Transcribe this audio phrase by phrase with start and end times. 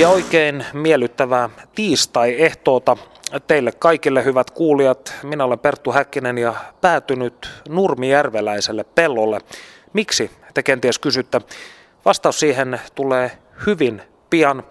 [0.00, 2.96] Ja oikein miellyttävää tiistai-ehtoota
[3.46, 5.14] teille kaikille hyvät kuulijat.
[5.22, 9.40] Minä olen Perttu Häkkinen ja päätynyt Nurmijärveläiselle pellolle.
[9.92, 11.40] Miksi te kenties kysytte?
[12.04, 13.30] Vastaus siihen tulee
[13.66, 14.62] hyvin pian.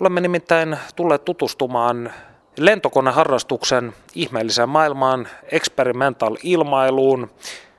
[0.00, 2.12] Olemme nimittäin tulleet tutustumaan
[2.58, 7.30] lentokoneharrastuksen ihmeelliseen maailmaan, experimental ilmailuun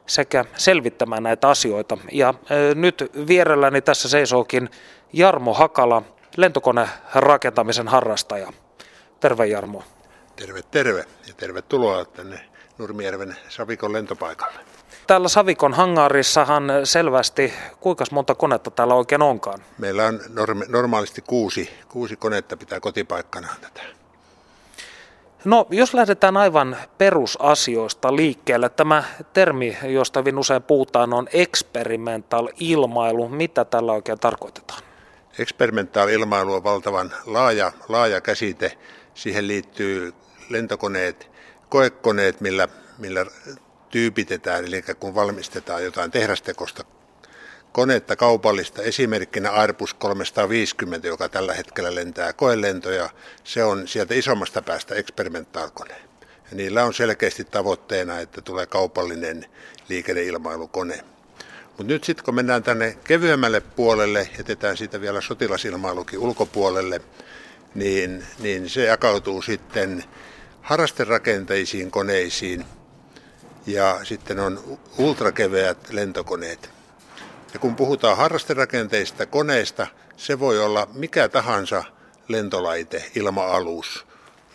[0.05, 1.97] sekä selvittämään näitä asioita.
[2.11, 2.33] Ja
[2.75, 4.69] nyt vierelläni tässä seisookin
[5.13, 6.03] Jarmo Hakala,
[6.37, 8.53] lentokonerakentamisen harrastaja.
[9.19, 9.83] Terve Jarmo.
[10.35, 14.59] Terve, terve ja tervetuloa tänne Nurmijärven Savikon lentopaikalle.
[15.07, 19.59] Täällä Savikon hangaarissahan selvästi, kuinka monta konetta täällä oikein onkaan?
[19.77, 23.81] Meillä on normi- normaalisti kuusi, kuusi konetta pitää kotipaikkana tätä.
[25.45, 29.03] No, jos lähdetään aivan perusasioista liikkeelle, tämä
[29.33, 33.29] termi, josta hyvin usein puhutaan, on experimental ilmailu.
[33.29, 34.81] Mitä tällä oikein tarkoitetaan?
[35.39, 38.77] Experimental-ilmailu on valtavan laaja, laaja käsite.
[39.13, 40.13] Siihen liittyy
[40.49, 41.31] lentokoneet,
[41.69, 42.67] koekoneet, millä,
[42.97, 43.25] millä
[43.89, 46.83] tyypitetään, eli kun valmistetaan jotain tehdastekosta
[47.73, 53.09] konetta kaupallista, esimerkkinä Airbus 350, joka tällä hetkellä lentää koelentoja,
[53.43, 55.95] se on sieltä isommasta päästä experimentaalkone.
[56.21, 59.45] Ja niillä on selkeästi tavoitteena, että tulee kaupallinen
[59.89, 61.12] liikenneilmailukone.
[61.77, 67.01] Mutta nyt sitten kun mennään tänne kevyemmälle puolelle, jätetään siitä vielä sotilasilmailukin ulkopuolelle,
[67.75, 70.03] niin, niin se jakautuu sitten
[70.61, 72.65] harrasterakenteisiin koneisiin
[73.67, 76.69] ja sitten on ultrakeveät lentokoneet.
[77.53, 81.83] Ja kun puhutaan harrasterakenteista koneista, se voi olla mikä tahansa
[82.27, 84.05] lentolaite, ilma-alus,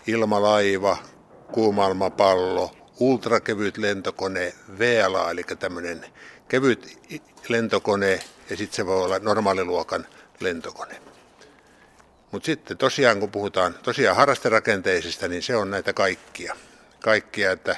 [0.07, 0.97] ilmalaiva,
[1.53, 6.07] kuumalmapallo, ultrakevyt lentokone, VLA, eli tämmöinen
[6.49, 6.99] kevyt
[7.49, 8.21] lentokone
[8.51, 10.07] ja sitten se voi olla normaaliluokan
[10.41, 11.01] lentokone.
[12.31, 16.57] Mutta sitten tosiaan kun puhutaan tosiaan harrasterakenteisista, niin se on näitä kaikkia.
[17.01, 17.77] Kaikkia, että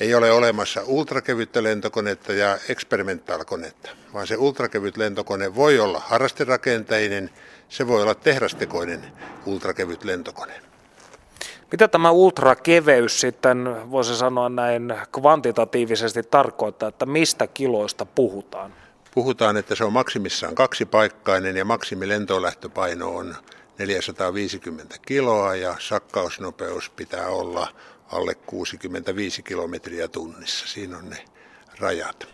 [0.00, 7.30] ei ole olemassa ultrakevyttä lentokonetta ja experimentaalkonetta, vaan se ultrakevyt lentokone voi olla harrasterakenteinen,
[7.68, 9.12] se voi olla tehdastekoinen
[9.46, 10.73] ultrakevyt lentokone.
[11.74, 18.74] Mitä tämä ultrakeveys sitten, voisi sanoa näin kvantitatiivisesti tarkoittaa, että mistä kiloista puhutaan?
[19.14, 23.34] Puhutaan, että se on maksimissaan kaksipaikkainen ja maksimilentolähtöpaino on
[23.78, 27.68] 450 kiloa ja sakkausnopeus pitää olla
[28.12, 30.66] alle 65 kilometriä tunnissa.
[30.66, 31.24] Siinä on ne
[31.78, 32.28] rajat.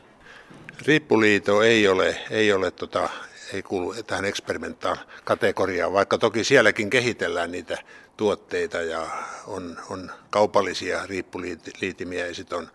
[0.86, 3.08] Riippuliito ei ole, ei ole tota,
[3.52, 7.78] ei kuulu tähän experimental-kategoriaan, vaikka toki sielläkin kehitellään niitä
[8.20, 9.06] tuotteita ja
[9.46, 12.68] on, on kaupallisia riippuliitimiä ja sitten on,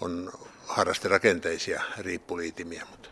[0.00, 0.32] on
[0.66, 3.08] harrasterakenteisia riippuliitimiä, mutta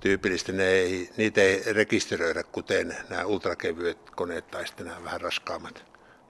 [0.00, 5.84] tyypillisesti ne ei, niitä ei rekisteröidä, kuten nämä ultrakevyet koneet tai sitten nämä vähän raskaammat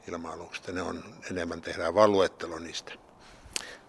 [0.09, 0.75] ilma-alukset.
[0.75, 2.93] Ne on enemmän tehdään vain luettelo niistä.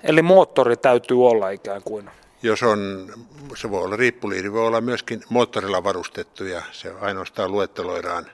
[0.04, 2.10] Eli moottori täytyy olla ikään kuin?
[2.44, 3.10] Jos on,
[3.56, 8.26] se voi olla riippuliiri, voi olla myöskin moottorilla varustettu ja se ainoastaan luetteloidaan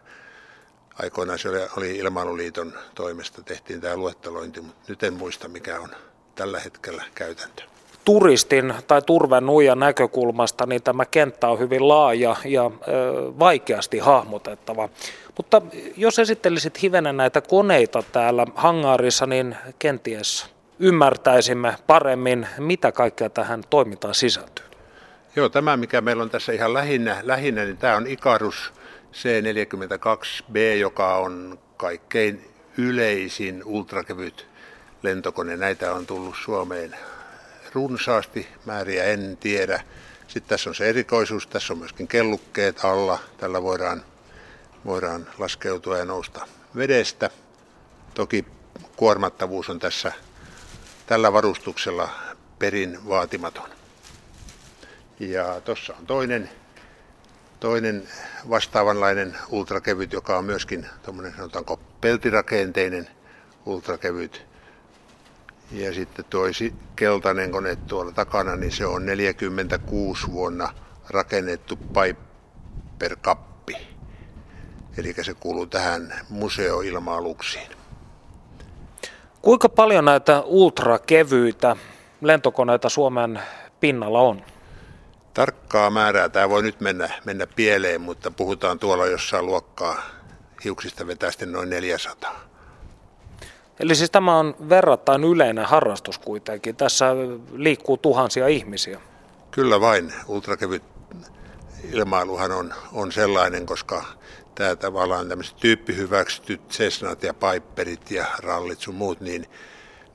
[1.00, 5.90] aikoinaan se oli, oli Ilmailuliiton toimesta, tehtiin tämä luettelointi, mutta nyt en muista mikä on
[6.36, 7.64] tällä hetkellä käytäntö.
[8.06, 12.70] Turistin tai turvenuijan näkökulmasta niin tämä kenttä on hyvin laaja ja ö,
[13.40, 14.90] vaikeasti hahmotettava.
[15.38, 15.62] Mutta
[15.98, 20.46] jos esittelisit hivenen näitä koneita täällä hangaarissa, niin kenties
[20.80, 24.66] ymmärtäisimme paremmin, mitä kaikkea tähän toimintaan sisältyy.
[25.36, 28.74] Joo, tämä mikä meillä on tässä ihan lähinnä, lähinnä niin tämä on Ikarus
[29.14, 34.48] C-42B, joka on kaikkein yleisin ultrakevyt
[35.04, 35.58] lentokone.
[35.58, 36.96] Näitä on tullut Suomeen
[37.74, 39.84] runsaasti, määriä en tiedä.
[40.28, 43.20] Sitten tässä on se erikoisuus, tässä on myöskin kellukkeet alla.
[43.38, 44.04] Tällä voidaan,
[44.86, 47.30] voidaan laskeutua ja nousta vedestä.
[48.14, 48.46] Toki
[48.96, 50.12] kuormattavuus on tässä
[51.06, 52.10] tällä varustuksella
[52.60, 53.70] perin vaatimaton.
[55.20, 56.50] Ja tuossa on toinen
[57.62, 58.04] Toinen
[58.50, 63.08] vastaavanlainen ultrakevyt, joka on myöskin tuommoinen sanotaanko peltirakenteinen
[63.66, 64.46] ultrakevyt.
[65.72, 66.44] Ja sitten tuo
[66.96, 70.74] keltainen kone tuolla takana, niin se on 46 vuonna
[71.10, 73.78] rakennettu Piper Kappi.
[74.98, 77.72] eli se kuuluu tähän museoilma-aluksiin.
[79.42, 81.76] Kuinka paljon näitä ultrakevyitä
[82.22, 83.40] lentokoneita Suomen
[83.80, 84.42] pinnalla on?
[85.34, 90.02] Tarkkaa määrää tämä voi nyt mennä, mennä pieleen, mutta puhutaan tuolla jossain luokkaa
[90.64, 92.52] hiuksista vetäistä noin 400.
[93.80, 96.76] Eli siis tämä on verrattain yleinen harrastus kuitenkin.
[96.76, 97.06] Tässä
[97.54, 99.02] liikkuu tuhansia ihmisiä.
[99.52, 100.14] Kyllä vain.
[100.28, 100.84] Ultrakevyt
[101.92, 104.06] ilmailuhan on, on sellainen, koska
[104.56, 109.46] tämä tavallaan tämmöiset tyyppihyväksytyt Cessnat ja Piperit ja rallit sun muut, niin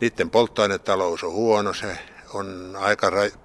[0.01, 1.75] niiden polttoainetalous on huono.
[1.75, 1.99] Se
[2.35, 3.39] on aika ra-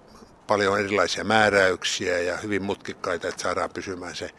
[0.52, 4.30] paljon erilaisia määräyksiä ja hyvin mutkikkaita, että saadaan pysymään se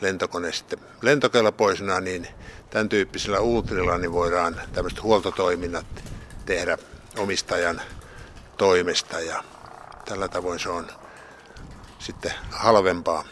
[0.00, 2.28] lentokone sitten lentokelpoisena, niin
[2.70, 5.86] tämän tyyppisellä Ultrilla niin voidaan tämmöiset huoltotoiminnat
[6.46, 6.78] tehdä
[7.18, 7.80] omistajan
[8.56, 9.44] toimesta ja
[10.04, 10.86] tällä tavoin se on
[11.98, 13.24] sitten halvempaa.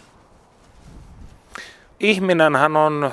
[2.01, 3.13] Ihminenhän on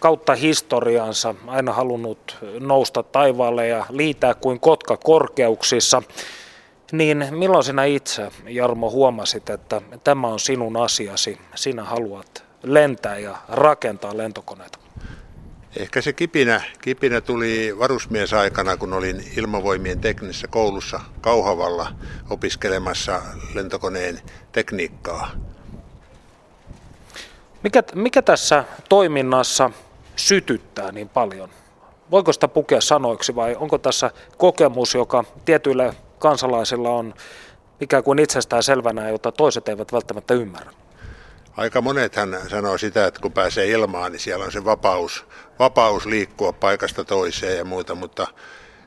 [0.00, 6.02] kautta historiansa aina halunnut nousta taivaalle ja liitää kuin kotka korkeuksissa.
[6.94, 13.36] Niin milloin sinä itse, Jarmo, huomasit, että tämä on sinun asiasi, sinä haluat lentää ja
[13.48, 14.78] rakentaa lentokoneita?
[15.76, 21.92] Ehkä se kipinä, kipinä tuli varusmiesaikana, kun olin ilmavoimien teknisessä koulussa Kauhavalla
[22.30, 23.22] opiskelemassa
[23.54, 24.20] lentokoneen
[24.52, 25.30] tekniikkaa.
[27.62, 29.70] Mikä, mikä tässä toiminnassa
[30.16, 31.48] sytyttää niin paljon?
[32.10, 35.94] Voiko sitä pukea sanoiksi vai onko tässä kokemus, joka tietyille
[36.24, 37.14] kansalaisilla on
[37.80, 40.72] ikään kuin itsestään selvänä, jota toiset eivät välttämättä ymmärrä?
[41.56, 45.24] Aika monet hän sanoo sitä, että kun pääsee ilmaan, niin siellä on se vapaus,
[45.58, 48.26] vapaus liikkua paikasta toiseen ja muuta, mutta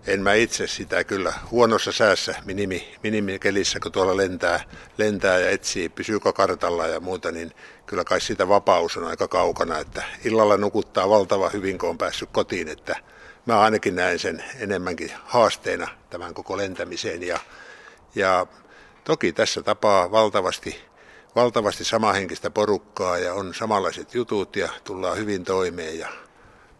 [0.07, 4.63] en mä itse sitä kyllä huonossa säässä minimi, minimikelissä, kun tuolla lentää,
[4.98, 7.51] lentää ja etsii, pysyykö kartalla ja muuta, niin
[7.86, 12.30] kyllä kai sitä vapaus on aika kaukana, että illalla nukuttaa valtava hyvin, kun on päässyt
[12.31, 12.95] kotiin, että
[13.48, 17.40] mä ainakin näen sen enemmänkin haasteena tämän koko lentämiseen ja,
[18.16, 18.48] ja
[19.04, 20.88] toki tässä tapaa valtavasti
[21.36, 26.08] valtavasti samahenkistä porukkaa ja on samanlaiset jutut ja tullaan hyvin toimeen ja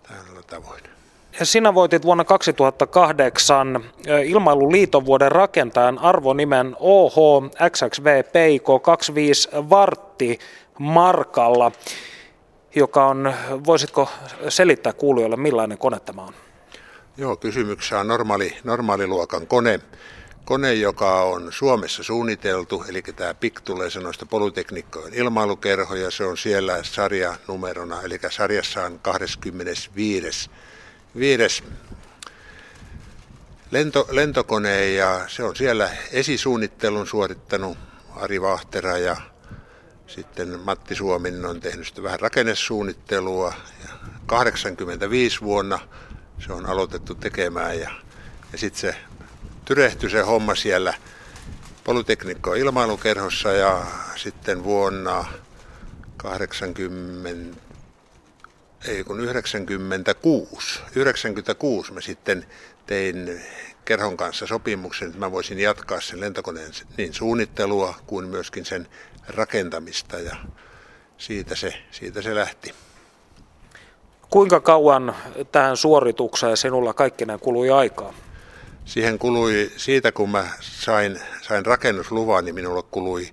[0.04, 0.84] tällä tavoin.
[1.44, 3.84] Sinä voitit vuonna 2008
[4.26, 10.40] Ilmailuliiton vuoden rakentajan arvonimen OH XXV PIK 25 Vartti
[10.80, 11.72] Markalla,
[12.76, 13.34] joka on,
[13.66, 14.10] voisitko
[14.50, 16.34] selittää kuulijoille millainen kone tämä on?
[17.18, 19.80] Joo, kysymyksessä on normaali, normaaliluokan kone
[20.48, 26.38] kone, joka on Suomessa suunniteltu, eli tämä PIK tulee sanoista Polyteknikkojen ilmailukerho, ja se on
[26.38, 30.50] siellä sarjanumerona, eli sarjassa on 25.
[31.16, 31.64] Viides
[33.72, 37.78] lento, lentokone, ja se on siellä esisuunnittelun suorittanut
[38.16, 39.18] Ari Vahtera, ja
[40.08, 43.54] sitten Matti Suominen on tehnyt vähän rakennesuunnittelua,
[43.88, 43.94] ja
[44.26, 45.80] 85 vuonna
[46.40, 47.92] se on aloitettu tekemään, ja,
[48.52, 48.96] ja sitten se
[49.66, 50.94] tyrehtyi se homma siellä
[51.84, 53.86] Polyteknikko ilmailukerhossa ja
[54.16, 55.26] sitten vuonna
[56.18, 57.58] 80,
[58.88, 62.46] ei kun 96, 96 mä sitten
[62.86, 63.42] tein
[63.86, 68.88] kerhon kanssa sopimuksen, että mä voisin jatkaa sen lentokoneen niin suunnittelua kuin myöskin sen
[69.28, 70.36] rakentamista ja
[71.18, 72.74] siitä se, siitä se lähti.
[74.30, 75.16] Kuinka kauan
[75.52, 78.14] tähän suoritukseen sinulla kaikkineen kului aikaa?
[78.86, 83.28] Siihen kului, siitä kun mä sain, sain rakennusluvan, niin minulle kului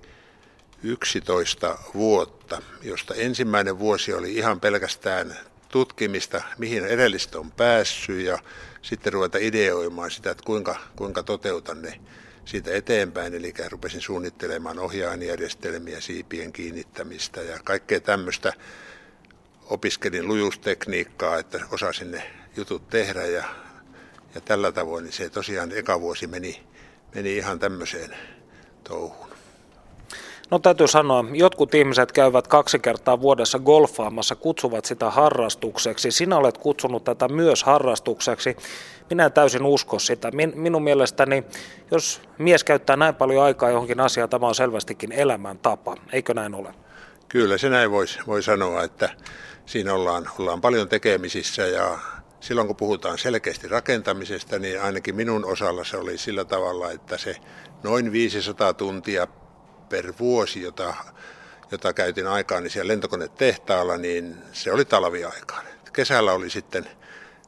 [0.83, 5.37] 11 vuotta, josta ensimmäinen vuosi oli ihan pelkästään
[5.69, 8.39] tutkimista, mihin edellistä on päässyt ja
[8.81, 11.99] sitten ruveta ideoimaan sitä, että kuinka, kuinka toteutan ne
[12.45, 13.33] siitä eteenpäin.
[13.33, 18.53] Eli rupesin suunnittelemaan ohjaanjärjestelmiä, siipien kiinnittämistä ja kaikkea tämmöistä.
[19.69, 23.43] Opiskelin lujustekniikkaa, että osasin ne jutut tehdä ja
[24.35, 26.63] ja tällä tavoin niin se tosiaan eka vuosi meni,
[27.15, 28.15] meni ihan tämmöiseen
[28.83, 29.29] touhuun.
[30.51, 36.11] No täytyy sanoa, jotkut ihmiset käyvät kaksi kertaa vuodessa golfaamassa, kutsuvat sitä harrastukseksi.
[36.11, 38.55] Sinä olet kutsunut tätä myös harrastukseksi.
[39.09, 40.31] Minä en täysin usko sitä.
[40.31, 41.43] Min, minun mielestäni,
[41.91, 45.95] jos mies käyttää näin paljon aikaa johonkin asiaan, tämä on selvästikin elämäntapa.
[46.13, 46.73] Eikö näin ole?
[47.27, 49.09] Kyllä, se näin voi, voi sanoa, että
[49.65, 51.99] siinä ollaan, ollaan paljon tekemisissä ja
[52.39, 57.35] silloin kun puhutaan selkeästi rakentamisesta, niin ainakin minun osalla se oli sillä tavalla, että se
[57.83, 59.27] noin 500 tuntia
[59.89, 60.93] per vuosi, jota,
[61.71, 65.65] jota käytin aikaan niin siellä lentokonetehtaalla, niin se oli talviaikaan.
[65.93, 66.87] Kesällä oli sitten,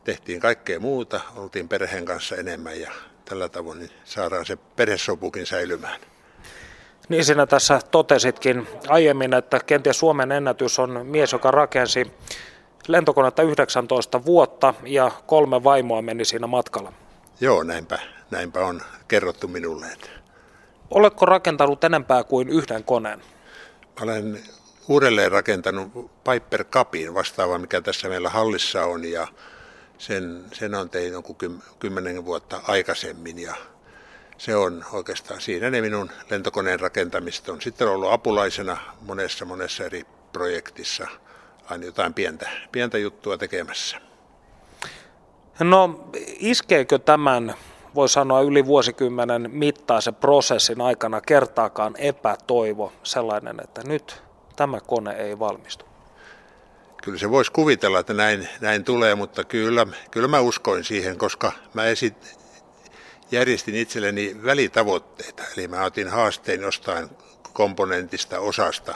[0.04, 2.92] tehtiin kaikkea muuta, oltiin perheen kanssa enemmän ja
[3.26, 6.00] tällä tavoin niin saadaan se perhesopukin säilymään.
[7.10, 12.12] Niin sinä tässä totesitkin aiemmin, että kenties Suomen ennätys on mies, joka rakensi
[12.88, 16.94] lentokonetta 19 vuotta ja kolme vaimoa meni siinä matkalla.
[17.42, 18.00] Joo, näinpä,
[18.32, 19.86] näinpä on kerrottu minulle.
[20.92, 23.22] Oletko rakentanut enempää kuin yhden koneen?
[24.02, 24.40] Olen
[24.88, 25.92] uudelleen rakentanut
[26.24, 29.28] Piper Cupin vastaava, mikä tässä meillä hallissa on ja
[29.98, 31.36] sen, sen on tein jonkun
[31.80, 33.56] kymmenen vuotta aikaisemmin ja
[34.38, 37.62] se on oikeastaan siinä ne minun lentokoneen rakentamista on.
[37.62, 41.08] Sitten ollut apulaisena monessa monessa eri projektissa
[41.70, 43.98] aina jotain pientä, pientä juttua tekemässä.
[45.60, 47.56] No iskeekö tämän,
[47.96, 54.22] voi sanoa yli vuosikymmenen mittaisen prosessin aikana kertaakaan epätoivo sellainen, että nyt
[54.56, 55.86] tämä kone ei valmistu?
[57.04, 61.52] Kyllä se voisi kuvitella, että näin, näin tulee, mutta kyllä, kyllä mä uskoin siihen, koska
[61.74, 62.38] mä esit,
[63.32, 65.44] järjestin itselleni välitavoitteita.
[65.58, 67.10] Eli mä otin haasteen jostain
[67.54, 68.96] komponentista, osasta,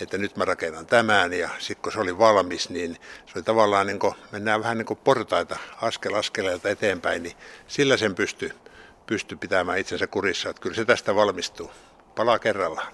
[0.00, 2.96] että nyt mä rakennan tämän ja sitten kun se oli valmis, niin
[3.26, 7.36] se oli tavallaan niin kuin, mennään vähän niin kuin portaita askel askeleelta eteenpäin, niin
[7.66, 8.52] sillä sen pysty,
[9.06, 11.70] pysty pitämään itsensä kurissa, että kyllä se tästä valmistuu.
[12.14, 12.92] Palaa kerrallaan.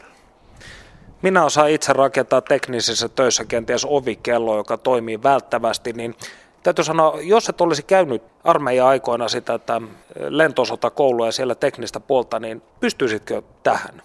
[1.23, 6.17] Minä osaan itse rakentaa teknisissä töissä kenties ovikello, joka toimii välttävästi, niin
[6.63, 9.61] täytyy sanoa, jos et olisi käynyt armeijan aikoina sitä
[10.29, 14.03] lentosotakoulua ja siellä teknistä puolta, niin pystyisitkö tähän?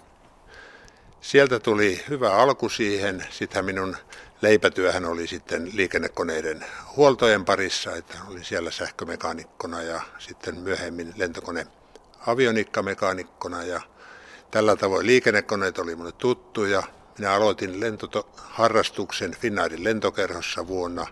[1.21, 3.25] Sieltä tuli hyvä alku siihen.
[3.29, 3.97] Sitten minun
[4.41, 11.67] leipätyöhän oli sitten liikennekoneiden huoltojen parissa, että olin siellä sähkömekaanikkona ja sitten myöhemmin lentokone
[12.27, 13.81] avionikkamekaanikkona ja
[14.51, 16.83] tällä tavoin liikennekoneet oli minulle tuttuja.
[17.17, 21.07] Minä aloitin lentoharrastuksen Finnairin lentokerhossa vuonna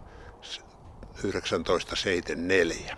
[1.21, 2.97] 1974.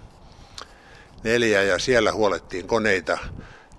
[1.24, 3.18] Neljä ja siellä huolettiin koneita.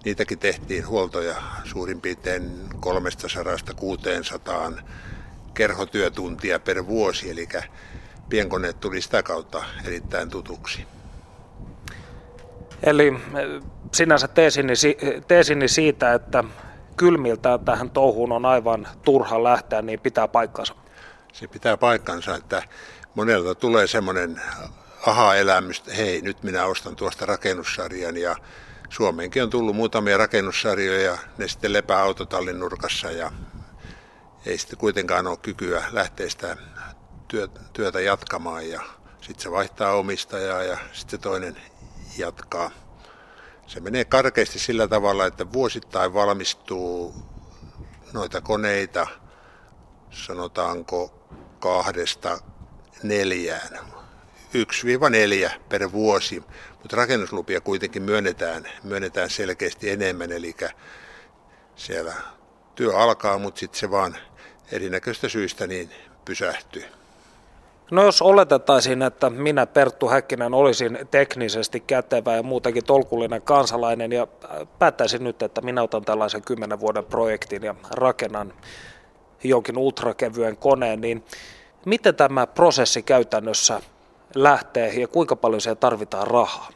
[0.04, 1.34] Niitäkin tehtiin huoltoja
[1.64, 2.68] suurin piirtein
[4.78, 4.82] 300-600
[5.54, 7.48] kerhotyötuntia per vuosi, eli
[8.28, 10.86] pienkoneet tuli sitä kautta erittäin tutuksi.
[12.82, 14.72] Eli eh, sinänsä teesini,
[15.28, 16.44] teesini siitä, että
[16.96, 20.74] kylmiltään tähän touhuun on aivan turha lähteä, niin pitää paikkansa.
[21.32, 22.62] Se pitää paikkansa, että
[23.14, 24.42] monelta tulee semmoinen
[25.06, 28.37] aha-elämys, että hei, nyt minä ostan tuosta rakennussarjan ja
[28.90, 33.33] Suomeenkin on tullut muutamia rakennussarjoja, ne sitten lepää autotallin nurkassa ja
[34.47, 36.56] ei sitten kuitenkaan ole kykyä lähteä sitä
[37.73, 38.83] työtä jatkamaan ja
[39.21, 41.56] sitten se vaihtaa omistajaa ja sitten toinen
[42.18, 42.71] jatkaa.
[43.66, 47.14] Se menee karkeasti sillä tavalla, että vuosittain valmistuu
[48.12, 49.06] noita koneita,
[50.11, 51.28] sanotaanko
[51.59, 52.38] kahdesta
[53.04, 53.78] neljään,
[55.46, 56.42] 1-4 per vuosi,
[56.82, 60.54] mutta rakennuslupia kuitenkin myönnetään, myönnetään selkeästi enemmän, eli
[61.76, 62.14] siellä
[62.75, 64.16] työ alkaa, mutta sitten se vaan
[64.73, 65.90] erinäköistä syistä niin
[66.25, 66.84] pysähtyy.
[67.90, 74.26] No jos oletettaisiin, että minä Perttu Häkkinen olisin teknisesti kätevä ja muutenkin tolkullinen kansalainen ja
[74.78, 78.54] päättäisin nyt, että minä otan tällaisen kymmenen vuoden projektin ja rakennan
[79.44, 81.25] jonkin ultrakevyen koneen, niin
[81.86, 83.80] miten tämä prosessi käytännössä
[84.34, 86.68] lähtee ja kuinka paljon siellä tarvitaan rahaa?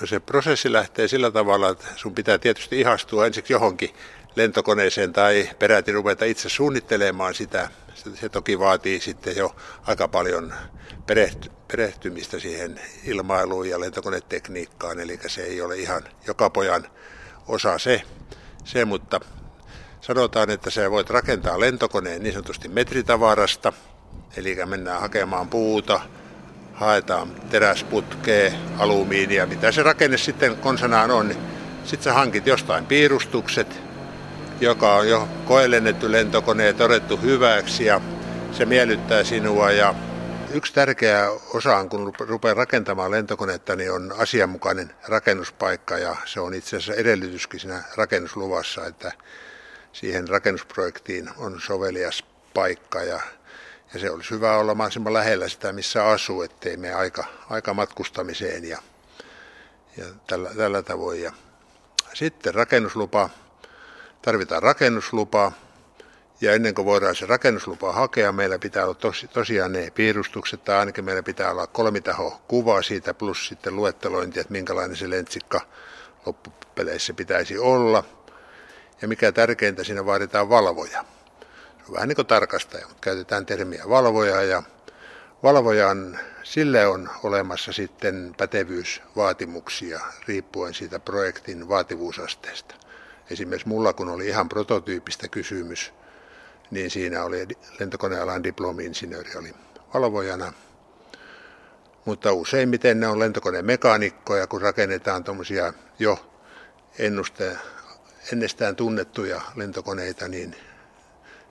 [0.00, 3.90] No se prosessi lähtee sillä tavalla, että sun pitää tietysti ihastua ensiksi johonkin
[4.36, 7.68] lentokoneeseen tai peräti ruveta itse suunnittelemaan sitä.
[8.14, 10.54] Se toki vaatii sitten jo aika paljon
[11.06, 16.86] perehty, perehtymistä siihen ilmailuun ja lentokonetekniikkaan, eli se ei ole ihan joka pojan
[17.48, 18.02] osa se,
[18.64, 19.20] se mutta
[20.00, 23.72] sanotaan, että sä voit rakentaa lentokoneen niin sanotusti metritavarasta,
[24.36, 26.00] eli mennään hakemaan puuta,
[26.74, 31.38] haetaan teräsputkea, alumiinia, mitä se rakenne sitten konsanaan on, niin
[31.84, 33.80] sitten sä hankit jostain piirustukset,
[34.60, 38.00] joka on jo koelennetty lentokone ja todettu hyväksi ja
[38.52, 39.70] se miellyttää sinua.
[39.70, 39.94] Ja
[40.52, 46.76] Yksi tärkeä osa, kun rupeaa rakentamaan lentokonetta, niin on asianmukainen rakennuspaikka ja se on itse
[46.76, 49.12] asiassa edellytyskin siinä rakennusluvassa, että
[49.92, 53.20] siihen rakennusprojektiin on sovelias paikka ja
[53.96, 58.64] ja se olisi hyvä olla mahdollisimman lähellä sitä, missä asuu, ettei mene aika, aika matkustamiseen
[58.64, 58.78] ja,
[59.96, 61.22] ja tällä, tällä tavoin.
[61.22, 61.32] Ja
[62.14, 63.30] sitten rakennuslupa.
[64.22, 65.52] Tarvitaan rakennuslupa.
[66.40, 70.76] Ja ennen kuin voidaan se rakennuslupa hakea, meillä pitää olla tos, tosiaan ne piirustukset, tai
[70.76, 75.60] ainakin meillä pitää olla kolmitaho kuva siitä, plus sitten luettelointi, että minkälainen se lentsikka
[76.26, 78.04] loppupeleissä pitäisi olla.
[79.02, 81.04] Ja mikä tärkeintä, siinä vaaditaan valvoja
[81.92, 84.62] vähän niin kuin tarkastaja, mutta käytetään termiä valvoja ja
[85.42, 92.74] valvojan, sille on olemassa sitten pätevyysvaatimuksia riippuen siitä projektin vaativuusasteesta.
[93.30, 95.92] Esimerkiksi mulla, kun oli ihan prototyyppistä kysymys,
[96.70, 97.48] niin siinä oli
[97.80, 99.54] lentokonealan diplomi-insinööri oli
[99.94, 100.52] valvojana.
[102.04, 106.30] Mutta useimmiten ne on lentokonemekaanikkoja, kun rakennetaan tuommoisia jo
[106.98, 107.56] ennuste,
[108.32, 110.56] ennestään tunnettuja lentokoneita, niin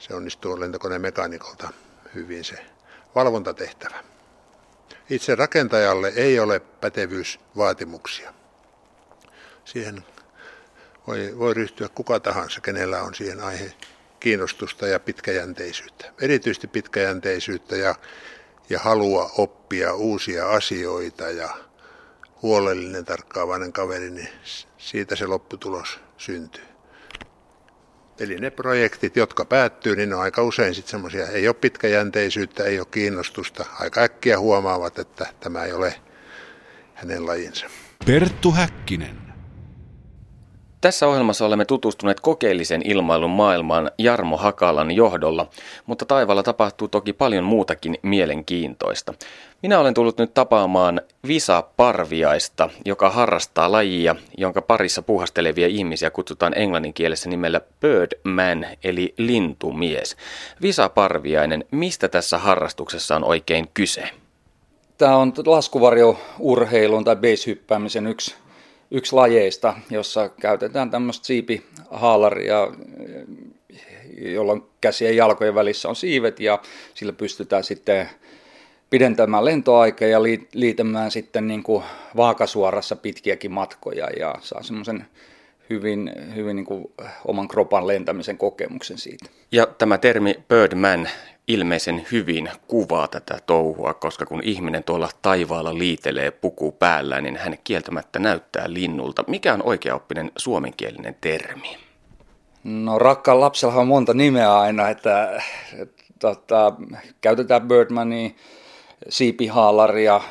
[0.07, 1.69] se onnistuu lentokonemekaanikolta
[2.15, 2.65] hyvin se
[3.15, 4.03] valvontatehtävä.
[5.09, 8.33] Itse rakentajalle ei ole pätevyysvaatimuksia.
[9.65, 10.05] Siihen
[11.07, 13.74] voi, voi ryhtyä kuka tahansa, kenellä on siihen aihe
[14.19, 16.12] kiinnostusta ja pitkäjänteisyyttä.
[16.21, 17.95] Erityisesti pitkäjänteisyyttä ja,
[18.69, 21.50] ja halua oppia uusia asioita ja
[22.41, 24.29] huolellinen, tarkkaavainen kaveri, niin
[24.77, 26.75] siitä se lopputulos syntyy.
[28.19, 32.63] Eli ne projektit, jotka päättyy, niin ne on aika usein sitten semmoisia, ei ole pitkäjänteisyyttä,
[32.63, 33.65] ei ole kiinnostusta.
[33.79, 35.95] Aika äkkiä huomaavat, että tämä ei ole
[36.93, 37.65] hänen lajinsa.
[38.05, 39.25] Perttu Häkkinen.
[40.81, 45.50] Tässä ohjelmassa olemme tutustuneet kokeellisen ilmailun maailmaan Jarmo Hakalan johdolla,
[45.86, 49.13] mutta taivaalla tapahtuu toki paljon muutakin mielenkiintoista.
[49.62, 56.58] Minä olen tullut nyt tapaamaan Visa Parviaista, joka harrastaa lajia, jonka parissa puhastelevia ihmisiä kutsutaan
[56.58, 60.17] englannin kielessä nimellä Birdman eli lintumies.
[60.62, 64.10] Visa Parviainen, mistä tässä harrastuksessa on oikein kyse?
[64.98, 68.36] Tämä on laskuvarjourheilun tai base-hyppäämisen yksi
[68.91, 72.67] yksi lajeista, jossa käytetään tämmöistä siipihaalaria,
[74.17, 76.60] jolloin käsien ja jalkojen välissä on siivet ja
[76.94, 78.10] sillä pystytään sitten
[78.89, 80.24] pidentämään lentoaikaa ja
[80.54, 81.84] liitämään sitten niin kuin
[82.15, 85.06] vaakasuorassa pitkiäkin matkoja ja saa semmoisen
[85.70, 86.92] hyvin, hyvin niin kuin
[87.27, 89.25] oman kropan lentämisen kokemuksen siitä.
[89.51, 91.10] Ja tämä termi Birdman
[91.48, 97.58] ilmeisen hyvin kuvaa tätä touhua, koska kun ihminen tuolla taivaalla liitelee puku päällä, niin hän
[97.63, 99.24] kieltämättä näyttää linnulta.
[99.27, 101.77] Mikä on oikeaoppinen suomenkielinen termi?
[102.63, 105.42] No rakkaan lapsella on monta nimeä aina, että,
[105.77, 106.74] että tota,
[107.22, 108.30] käytetään Birdmania,
[109.09, 110.21] siipihaalaria,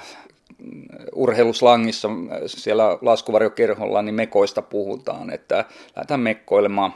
[1.14, 2.08] urheiluslangissa
[2.46, 5.64] siellä laskuvarjokerholla niin mekoista puhutaan, että
[5.96, 6.94] lähdetään mekkoilemaan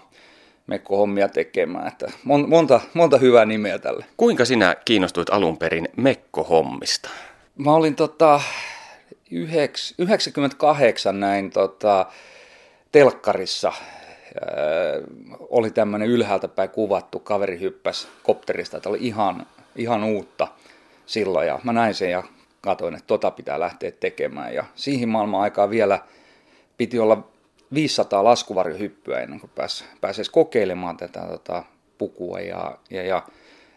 [0.66, 1.88] mekkohommia tekemään.
[1.88, 4.04] Että monta, monta hyvää nimeä tälle.
[4.16, 7.10] Kuinka sinä kiinnostuit alun perin mekkohommista?
[7.56, 8.40] Mä olin tota,
[9.98, 12.06] 98 näin tota,
[12.92, 13.72] telkkarissa.
[14.34, 15.02] Öö,
[15.40, 20.48] oli tämmöinen ylhäältä päin kuvattu, kaveri hyppäsi kopterista, että oli ihan, ihan uutta
[21.08, 21.46] silloin.
[21.46, 22.22] Ja mä näin sen ja
[22.60, 24.54] katsoin, että tota pitää lähteä tekemään.
[24.54, 25.98] Ja siihen maailman aikaan vielä
[26.78, 27.28] piti olla
[27.74, 31.64] 500 laskuvarjohyppyä ennen kuin pääsi, pääsi kokeilemaan tätä tota,
[31.98, 32.40] pukua.
[32.40, 33.22] Ja, ja, ja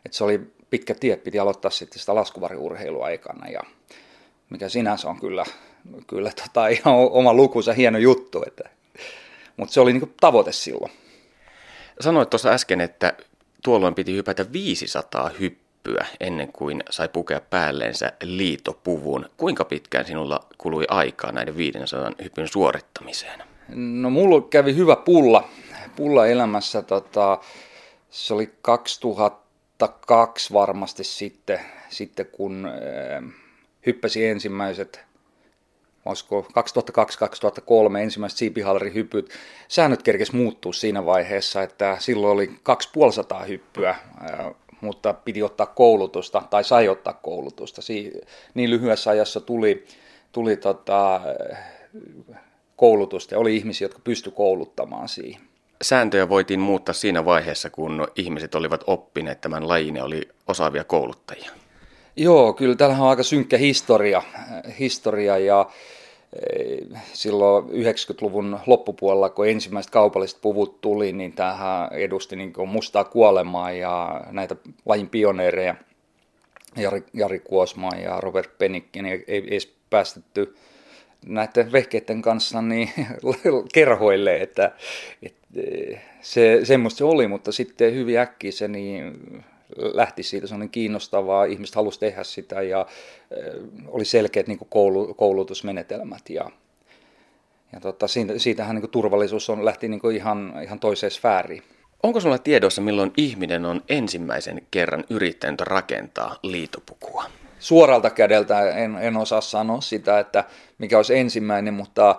[0.06, 3.50] että se oli pitkä tie, piti aloittaa sitten sitä laskuvarjourheilua aikana.
[3.50, 3.62] Ja
[4.50, 5.46] mikä sinänsä on kyllä,
[6.08, 8.44] kyllä tota, ihan oma lukunsa hieno juttu.
[8.48, 8.70] Että,
[9.58, 10.92] mutta se oli niin tavoite silloin.
[12.00, 13.14] Sanoit tuossa äsken, että
[13.64, 15.61] tuolloin piti hypätä 500 hyppyä
[16.20, 19.30] ennen kuin sai pukea päälleensä liitopuvun.
[19.38, 23.44] Kuinka pitkään sinulla kului aikaa näiden 500 hypyn suorittamiseen?
[23.76, 25.48] No mulla kävi hyvä pulla,
[25.96, 26.82] pulla elämässä.
[26.82, 27.40] Tota,
[28.10, 33.34] se oli 2002 varmasti sitten, sitten kun äh,
[33.86, 35.12] hyppäsi ensimmäiset
[36.06, 36.48] olisiko
[37.94, 39.30] 2002-2003 ensimmäiset siipihalarihypyt.
[39.68, 44.00] Säännöt kerkes muuttua siinä vaiheessa, että silloin oli 2500 hyppyä, äh,
[44.82, 47.82] mutta piti ottaa koulutusta, tai sai ottaa koulutusta.
[48.54, 49.86] niin lyhyessä ajassa tuli,
[50.32, 51.22] tuli tota,
[52.76, 55.42] koulutusta ja oli ihmisiä, jotka pysty kouluttamaan siihen.
[55.82, 61.52] Sääntöjä voitiin muuttaa siinä vaiheessa, kun ihmiset olivat oppineet tämän lajin ja oli osaavia kouluttajia.
[62.16, 64.22] Joo, kyllä täällähän on aika synkkä historia,
[64.80, 65.70] historia ja
[67.14, 73.72] silloin 90-luvun loppupuolella, kun ensimmäiset kaupalliset puvut tuli, niin tähän edusti niin kuin mustaa kuolemaa
[73.72, 75.76] ja näitä lajin pioneereja,
[76.78, 80.56] Jari, Jari Kuosmaa ja Robert Pennikki, niin ei edes päästetty
[81.26, 82.90] näiden vehkeiden kanssa niin
[83.74, 84.72] kerhoille, että,
[85.24, 85.48] että
[86.22, 89.14] se, semmoista se oli, mutta sitten hyvin äkkiä se niin
[89.78, 92.86] lähti siitä sellainen kiinnostavaa, ihmiset halusi tehdä sitä ja
[93.88, 96.52] oli selkeät niin koulu, koulutusmenetelmät ja,
[97.74, 101.64] ja tota, siitä, siitähän niin turvallisuus on, lähti niin ihan, ihan toiseen sfääriin.
[102.04, 107.24] Onko sinulla tiedossa, milloin ihminen on ensimmäisen kerran yrittänyt rakentaa liitopukua?
[107.62, 110.44] suoralta kädeltä en, en osaa sanoa sitä, että
[110.78, 112.16] mikä olisi ensimmäinen, mutta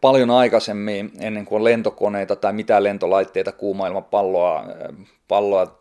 [0.00, 4.64] paljon aikaisemmin, ennen kuin on lentokoneita tai mitään lentolaitteita, kuumailmapalloa,
[5.28, 5.78] palloa,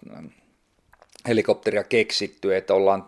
[1.28, 3.06] helikopteria keksitty, että ollaan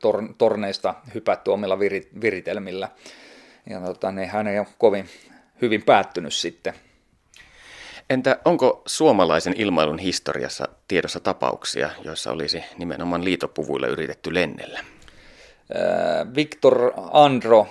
[0.00, 1.78] tor, torneista hypätty omilla
[2.20, 2.88] viritelmillä.
[3.70, 5.08] Ja tota, nehän ei ole kovin
[5.62, 6.74] hyvin päättynyt sitten.
[8.10, 14.80] Entä onko suomalaisen ilmailun historiassa tiedossa tapauksia, joissa olisi nimenomaan liitopuvuilla yritetty lennellä?
[16.36, 17.68] Viktor Andro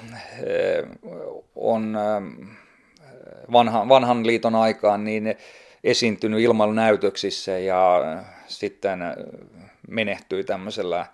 [1.55, 1.97] on
[3.51, 5.35] vanhan, vanhan liiton aikaan niin
[5.83, 8.01] esiintynyt ilmailunäytöksissä ja
[8.51, 8.99] sitten
[9.87, 11.05] menehtyi tämmöisellä,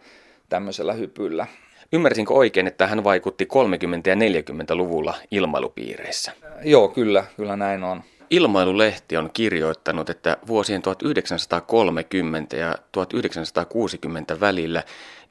[0.50, 1.48] tämmöisellä hypyllä.
[1.94, 6.32] Ymmärsinkö oikein, että hän vaikutti 30- ja 40-luvulla ilmailupiireissä?
[6.64, 8.04] Joo, kyllä, kyllä näin on.
[8.30, 14.84] Ilmailulehti on kirjoittanut, että vuosien 1930 ja 1960 välillä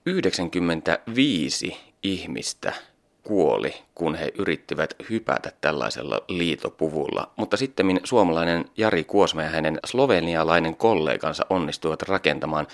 [0.06, 2.72] 95 ihmistä
[3.26, 7.30] kuoli, kun he yrittivät hypätä tällaisella liitopuvulla.
[7.36, 12.66] Mutta sitten suomalainen Jari Kuosma ja hänen slovenialainen kollegansa onnistuivat rakentamaan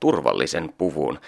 [0.00, 1.18] turvallisen puvun.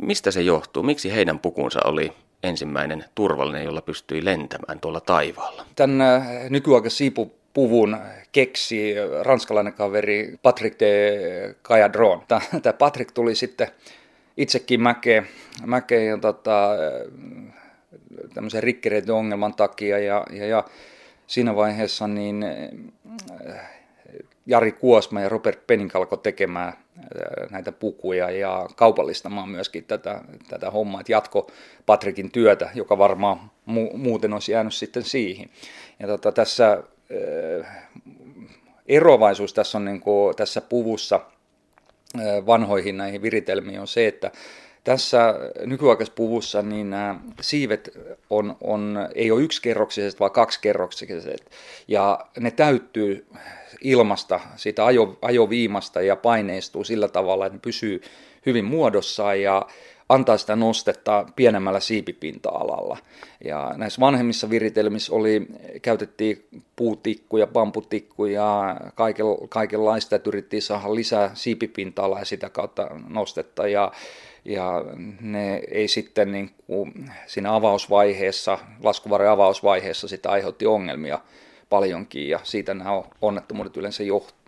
[0.00, 0.82] Mistä se johtuu?
[0.82, 5.64] Miksi heidän pukunsa oli ensimmäinen turvallinen, jolla pystyi lentämään tuolla taivaalla?
[5.76, 7.96] Tämän äh, nykyaikaisen siipupuvun
[8.32, 12.22] keksi ranskalainen kaveri Patrick de Cayadron.
[12.28, 13.68] Tämä Patrick tuli sitten
[14.36, 15.28] itsekin mäkeen,
[15.66, 16.68] mäkeen ja tota,
[18.34, 20.64] tämmöisen rikkereiden ongelman takia ja, ja, ja
[21.26, 22.44] siinä vaiheessa niin
[23.48, 23.70] äh,
[24.46, 30.70] Jari Kuosma ja Robert Penning alkoi tekemään äh, näitä pukuja ja kaupallistamaan myöskin tätä, tätä
[30.70, 31.50] hommaa, että jatko
[31.86, 35.48] Patrikin työtä, joka varmaan mu- muuten olisi jäänyt sitten siihen.
[36.00, 36.72] Ja tota, tässä
[37.62, 37.86] äh,
[38.88, 41.20] eroavaisuus tässä on niin kuin, tässä puvussa
[42.46, 44.30] vanhoihin näihin viritelmiin on se, että
[44.86, 47.90] tässä nykyaikaisessa puvussa niin nämä siivet
[48.30, 51.50] on, on, ei ole yksikerroksiset, vaan kaksikerroksiset.
[51.88, 53.26] Ja ne täyttyy
[53.80, 58.00] ilmasta, siitä ajo, ajoviimasta ja paineistuu sillä tavalla, että ne pysyy
[58.46, 59.66] hyvin muodossaan ja
[60.08, 62.98] antaa sitä nostetta pienemmällä siipipinta-alalla.
[63.44, 65.46] Ja näissä vanhemmissa viritelmissä oli,
[65.82, 66.44] käytettiin
[66.76, 73.68] puutikkuja, bambutikkuja, kaiken, kaikenlaista, että yritettiin saada lisää siipipinta-alaa ja sitä kautta nostetta.
[73.68, 73.92] Ja
[74.46, 74.84] ja
[75.20, 81.18] ne ei sitten niin kuin siinä avausvaiheessa, laskuvarren avausvaiheessa sitä aiheutti ongelmia
[81.68, 84.02] paljonkin ja siitä nämä onnettomuudet yleensä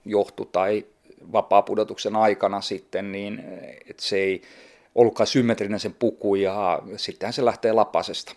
[0.04, 0.84] johtu tai
[1.32, 3.44] vapaa-pudotuksen aikana sitten, niin
[3.90, 4.42] että se ei
[4.94, 8.34] ollutkaan symmetrinen sen puku ja sittenhän se lähtee lapasesta.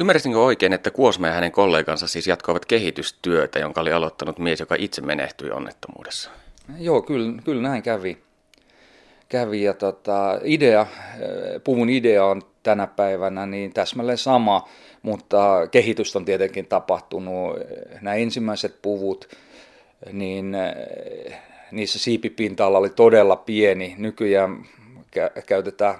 [0.00, 4.74] Ymmärsinkö oikein, että Kuosma ja hänen kollegansa siis jatkoivat kehitystyötä, jonka oli aloittanut mies, joka
[4.78, 6.30] itse menehtyi onnettomuudessa?
[6.78, 8.18] Joo, kyllä, kyllä näin kävi
[9.30, 9.62] kävi.
[9.62, 10.86] Ja tota, idea,
[11.64, 14.68] puvun idea on tänä päivänä niin täsmälleen sama,
[15.02, 17.56] mutta kehitystä on tietenkin tapahtunut.
[18.00, 19.28] Nämä ensimmäiset puvut,
[20.12, 20.56] niin
[21.72, 23.94] niissä siipipinta-ala oli todella pieni.
[23.98, 24.66] Nykyään
[25.46, 25.94] käytetään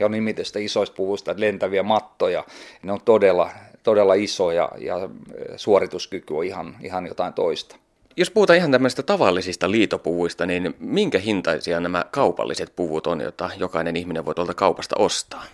[0.00, 2.44] jo nimitestä isoista puvuista lentäviä mattoja.
[2.82, 3.50] Ne on todella,
[3.82, 5.08] todella isoja ja
[5.56, 7.76] suorituskyky on ihan, ihan jotain toista.
[8.16, 13.96] Jos puhutaan ihan tämmöistä tavallisista liitopuvuista, niin minkä hintaisia nämä kaupalliset puvut on, joita jokainen
[13.96, 15.44] ihminen voi tuolta kaupasta ostaa?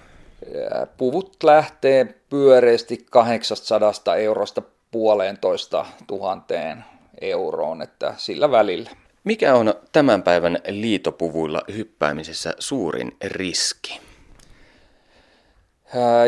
[0.96, 6.84] Puvut lähtee pyöreästi 800 eurosta puolentoista tuhanteen
[7.20, 8.90] euroon, että sillä välillä.
[9.24, 14.00] Mikä on tämän päivän liitopuvuilla hyppäämisessä suurin riski?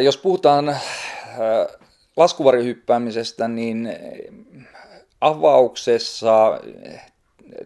[0.03, 0.77] Jos puhutaan
[2.16, 3.88] laskuvarihyppäämisestä, niin
[5.21, 6.61] avauksessa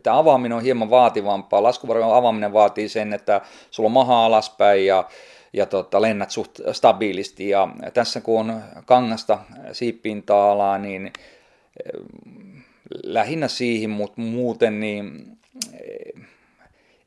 [0.03, 1.63] tämä avaaminen on hieman vaativampaa.
[1.63, 3.41] Laskuvarjon avaaminen vaatii sen, että
[3.71, 5.09] sulla on maha alaspäin ja,
[5.53, 7.49] ja tota, lennät suht stabiilisti.
[7.49, 9.39] Ja tässä kun on kangasta
[9.73, 12.01] siippinta-alaa, niin eh,
[13.05, 15.27] lähinnä siihen, mutta muuten niin
[15.73, 16.23] eh,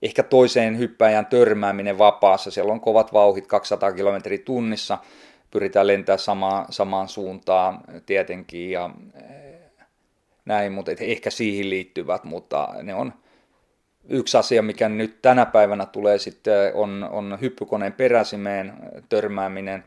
[0.01, 2.51] ehkä toiseen hyppäjän törmääminen vapaassa.
[2.51, 4.97] Siellä on kovat vauhit 200 km tunnissa,
[5.51, 9.46] pyritään lentämään samaan, samaan suuntaan tietenkin ja eh,
[10.47, 13.13] näin, mutta et ehkä siihen liittyvät, mutta ne on
[14.09, 18.73] yksi asia, mikä nyt tänä päivänä tulee sitten, on, on hyppykoneen peräsimeen
[19.09, 19.83] törmääminen,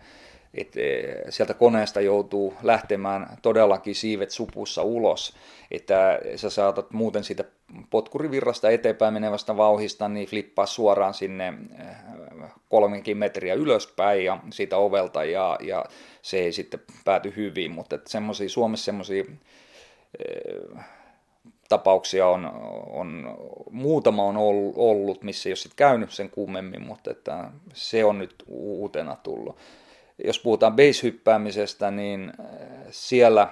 [0.55, 5.37] että e, sieltä koneesta joutuu lähtemään todellakin siivet supussa ulos,
[5.71, 7.45] että sä saatat muuten siitä
[7.91, 11.85] potkurivirrasta eteenpäin menevästä vauhista, niin flippaa suoraan sinne e,
[12.69, 15.85] kolmenkin metriä ylöspäin ja siitä ovelta ja, ja
[16.23, 19.25] se ei sitten pääty hyvin, mutta semmoisia Suomessa semmoisia
[21.69, 22.51] tapauksia on,
[22.87, 23.37] on,
[23.71, 24.37] muutama on
[24.77, 29.57] ollut, missä ei ole sit käynyt sen kummemmin, mutta että se on nyt uutena tullut.
[30.25, 32.33] Jos puhutaan base-hyppäämisestä, niin
[32.91, 33.49] siellä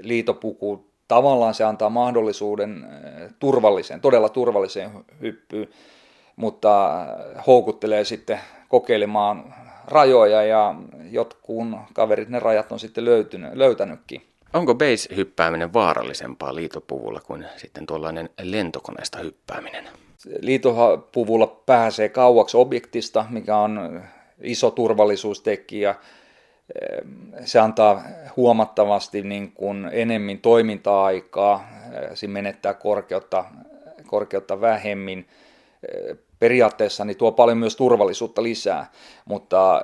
[0.00, 2.86] liitopuku tavallaan se antaa mahdollisuuden
[3.38, 5.68] turvalliseen, todella turvalliseen hyppyyn,
[6.36, 7.06] mutta
[7.46, 9.54] houkuttelee sitten kokeilemaan
[9.86, 10.74] rajoja ja
[11.10, 14.31] jotkut kaverit ne rajat on sitten löytynyt, löytänytkin.
[14.54, 19.88] Onko base-hyppääminen vaarallisempaa liitopuvulla kuin sitten tuollainen lentokoneesta hyppääminen?
[20.40, 24.02] Liitopuvulla pääsee kauaksi objektista, mikä on
[24.40, 25.94] iso turvallisuustekijä.
[27.44, 28.02] Se antaa
[28.36, 31.68] huomattavasti niin kuin enemmän toiminta-aikaa,
[32.14, 33.44] siinä menettää korkeutta,
[34.06, 35.28] korkeutta vähemmin.
[36.42, 38.90] Periaatteessa niin tuo paljon myös turvallisuutta lisää,
[39.24, 39.82] mutta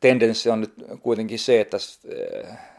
[0.00, 1.76] tendenssi on nyt kuitenkin se, että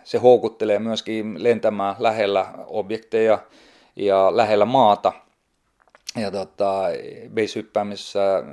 [0.04, 3.39] se houkuttelee myöskin lentämään lähellä objekteja
[3.95, 5.13] ja lähellä maata.
[6.15, 6.82] Ja tota,
[7.36, 8.43] base-hyppäämisessä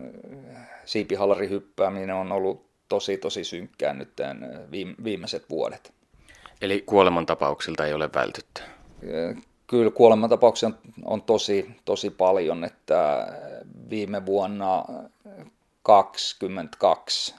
[1.51, 4.13] hyppääminen on ollut tosi tosi synkkää nyt
[5.05, 5.93] viimeiset vuodet.
[6.61, 8.63] Eli kuolemantapauksilta ei ole vältytty?
[9.73, 13.29] Kyllä kuolemantapauksia on, on tosi, tosi paljon, että
[13.91, 14.85] viime vuonna
[15.83, 17.35] 22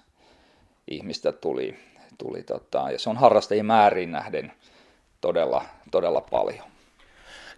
[0.87, 1.77] ihmistä tuli
[2.17, 4.51] tuli tota, ja se on harrastajien määriin nähden
[5.21, 6.65] todella, todella paljon.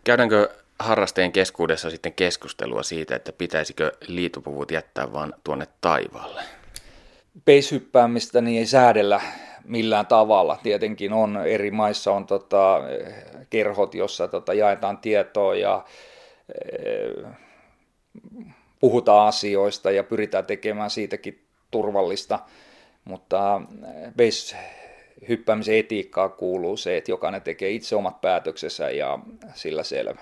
[0.04, 6.42] Käydäänkö harrastajien keskuudessa sitten keskustelua siitä, että pitäisikö liitopuvut jättää vaan tuonne taivaalle?
[7.46, 9.22] Peishyppäämistä niin ei säädellä
[9.64, 10.60] millään tavalla.
[10.64, 12.82] Tietenkin on eri maissa on tota,
[13.50, 15.86] kerhot, jossa tota, jaetaan tietoa ja
[16.50, 16.64] e,
[18.80, 22.40] puhutaan asioista ja pyritään tekemään siitäkin turvallista
[23.06, 29.20] mutta eh, base-hyppäämisen etiikkaa kuuluu se, että jokainen tekee itse omat päätöksensä ja
[29.54, 30.22] sillä selvä.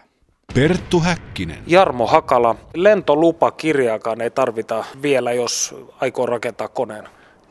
[0.53, 1.63] Perttu Häkkinen.
[1.67, 7.09] Jarmo Hakala, lentolupakirjaakaan ei tarvita vielä, jos aikoo rakentaa koneen.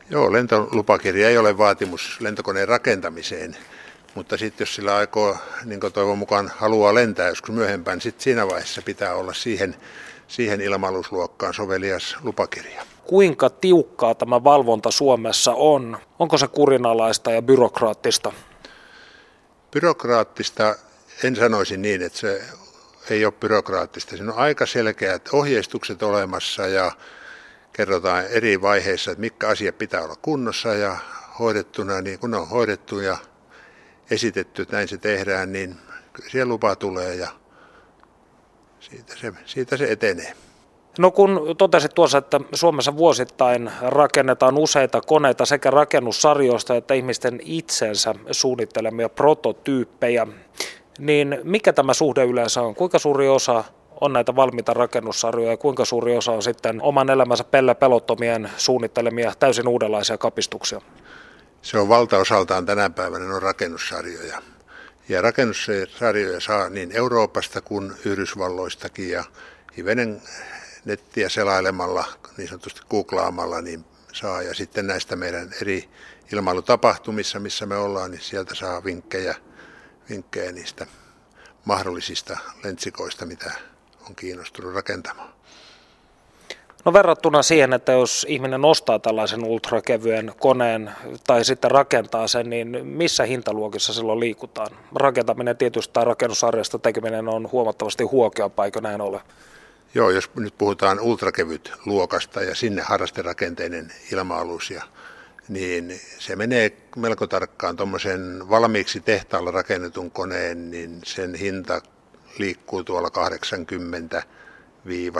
[0.09, 3.57] Joo, lentolupakirja ei ole vaatimus lentokoneen rakentamiseen,
[4.15, 8.23] mutta sitten jos sillä aikoo, niin kuin toivon mukaan haluaa lentää joskus myöhempään, niin sitten
[8.23, 9.75] siinä vaiheessa pitää olla siihen,
[10.27, 15.97] siihen ilmailusluokkaan sovelias lupakirja kuinka tiukkaa tämä valvonta Suomessa on?
[16.19, 18.31] Onko se kurinalaista ja byrokraattista?
[19.71, 20.75] Byrokraattista
[21.23, 22.41] en sanoisi niin, että se
[23.09, 24.17] ei ole byrokraattista.
[24.17, 26.91] Siinä on aika selkeät ohjeistukset olemassa ja
[27.73, 30.97] kerrotaan eri vaiheissa, että mitkä asiat pitää olla kunnossa ja
[31.39, 33.17] hoidettuna niin kun ne on hoidettu ja
[34.11, 35.75] esitetty, että näin se tehdään, niin
[36.31, 37.27] siellä lupa tulee ja
[38.79, 40.33] siitä se, siitä se etenee.
[40.99, 48.15] No kun totesit tuossa, että Suomessa vuosittain rakennetaan useita koneita sekä rakennussarjoista että ihmisten itsensä
[48.31, 50.27] suunnittelemia prototyyppejä,
[50.99, 52.75] niin mikä tämä suhde yleensä on?
[52.75, 53.63] Kuinka suuri osa
[54.01, 59.33] on näitä valmiita rakennussarjoja ja kuinka suuri osa on sitten oman elämänsä pelle pelottomien suunnittelemia
[59.39, 60.81] täysin uudenlaisia kapistuksia?
[61.63, 64.41] Se on valtaosaltaan tänä päivänä on rakennussarjoja.
[65.09, 69.23] Ja rakennussarjoja saa niin Euroopasta kuin Yhdysvalloistakin ja
[69.77, 70.21] hivenen
[70.85, 72.05] nettiä selailemalla,
[72.37, 74.41] niin sanotusti googlaamalla, niin saa.
[74.41, 75.89] Ja sitten näistä meidän eri
[76.33, 79.35] ilmailutapahtumissa, missä me ollaan, niin sieltä saa vinkkejä,
[80.09, 80.87] vinkkejä niistä
[81.65, 83.51] mahdollisista lentsikoista, mitä
[84.09, 85.32] on kiinnostunut rakentamaan.
[86.85, 90.91] No verrattuna siihen, että jos ihminen ostaa tällaisen ultrakevyen koneen
[91.27, 94.71] tai sitten rakentaa sen, niin missä hintaluokissa silloin liikutaan?
[94.95, 99.21] Rakentaminen tietysti tai rakennusarjasta tekeminen on huomattavasti huokeampaa, eikö näin ole?
[99.95, 104.83] Joo, jos nyt puhutaan ultrakevyt luokasta ja sinne harrasterakenteinen ilma-alus, ja,
[105.49, 111.81] niin se menee melko tarkkaan tuommoisen valmiiksi tehtaalla rakennetun koneen, niin sen hinta
[112.37, 114.23] liikkuu tuolla 80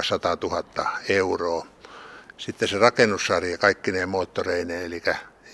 [0.04, 0.64] 100 000
[1.10, 1.66] euroa.
[2.38, 5.02] Sitten se rakennussarja kaikki ne moottoreineen, eli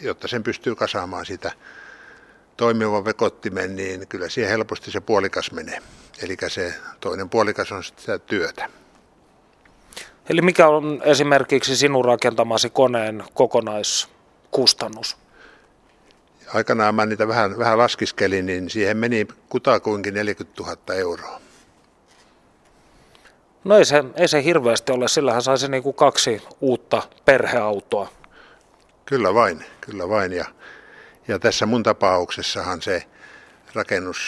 [0.01, 1.51] jotta sen pystyy kasaamaan sitä
[2.57, 5.81] toimivan vekottimen, niin kyllä siihen helposti se puolikas menee.
[6.23, 8.69] Eli se toinen puolikas on sitä työtä.
[10.29, 15.17] Eli mikä on esimerkiksi sinun rakentamasi koneen kokonaiskustannus?
[16.53, 21.41] Aikanaan mä niitä vähän, vähän laskiskelin, niin siihen meni kutakuinkin 40 000 euroa.
[23.69, 28.09] No ei se, ei se hirveästi ole, sillähän saisi niin kuin kaksi uutta perheautoa.
[29.05, 30.33] Kyllä vain, kyllä vain.
[30.33, 30.45] Ja,
[31.27, 33.03] ja tässä mun tapauksessahan se
[33.73, 34.19] rakennus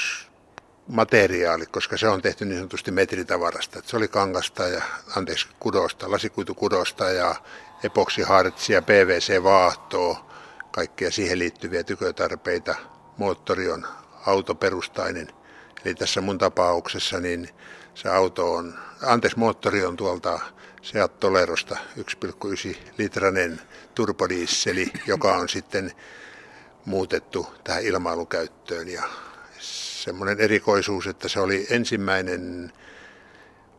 [0.87, 3.79] materiaali, koska se on tehty niin sanotusti metritavarasta.
[3.79, 4.81] Että se oli kangasta ja,
[5.15, 7.35] anteeksi, kudosta, lasikuitukudosta ja
[7.83, 10.25] epoksihartsia, PVC-vaahtoa,
[10.71, 12.75] kaikkia siihen liittyviä tykötarpeita.
[13.17, 13.87] Moottori on
[14.25, 15.27] autoperustainen.
[15.85, 17.49] Eli tässä mun tapauksessa niin
[17.93, 20.39] se auto on, anteeksi, moottori on tuolta
[20.81, 23.61] Seat Tolerosta 1,9 litranen
[23.95, 25.91] turbodiisseli, joka on sitten
[26.85, 29.03] muutettu tähän ilmailukäyttöön ja
[29.59, 32.73] semmoinen erikoisuus, että se oli ensimmäinen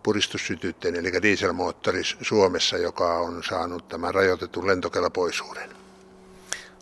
[0.03, 5.71] puristussytytteen, eli dieselmoottori Suomessa, joka on saanut tämän rajoitetun lentokelpoisuuden.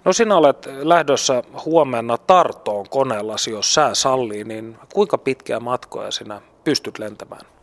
[0.05, 6.41] No sinä olet lähdössä huomenna Tartoon koneellasi, jos sää sallii, niin kuinka pitkiä matkoja sinä
[6.65, 7.60] pystyt lentämään?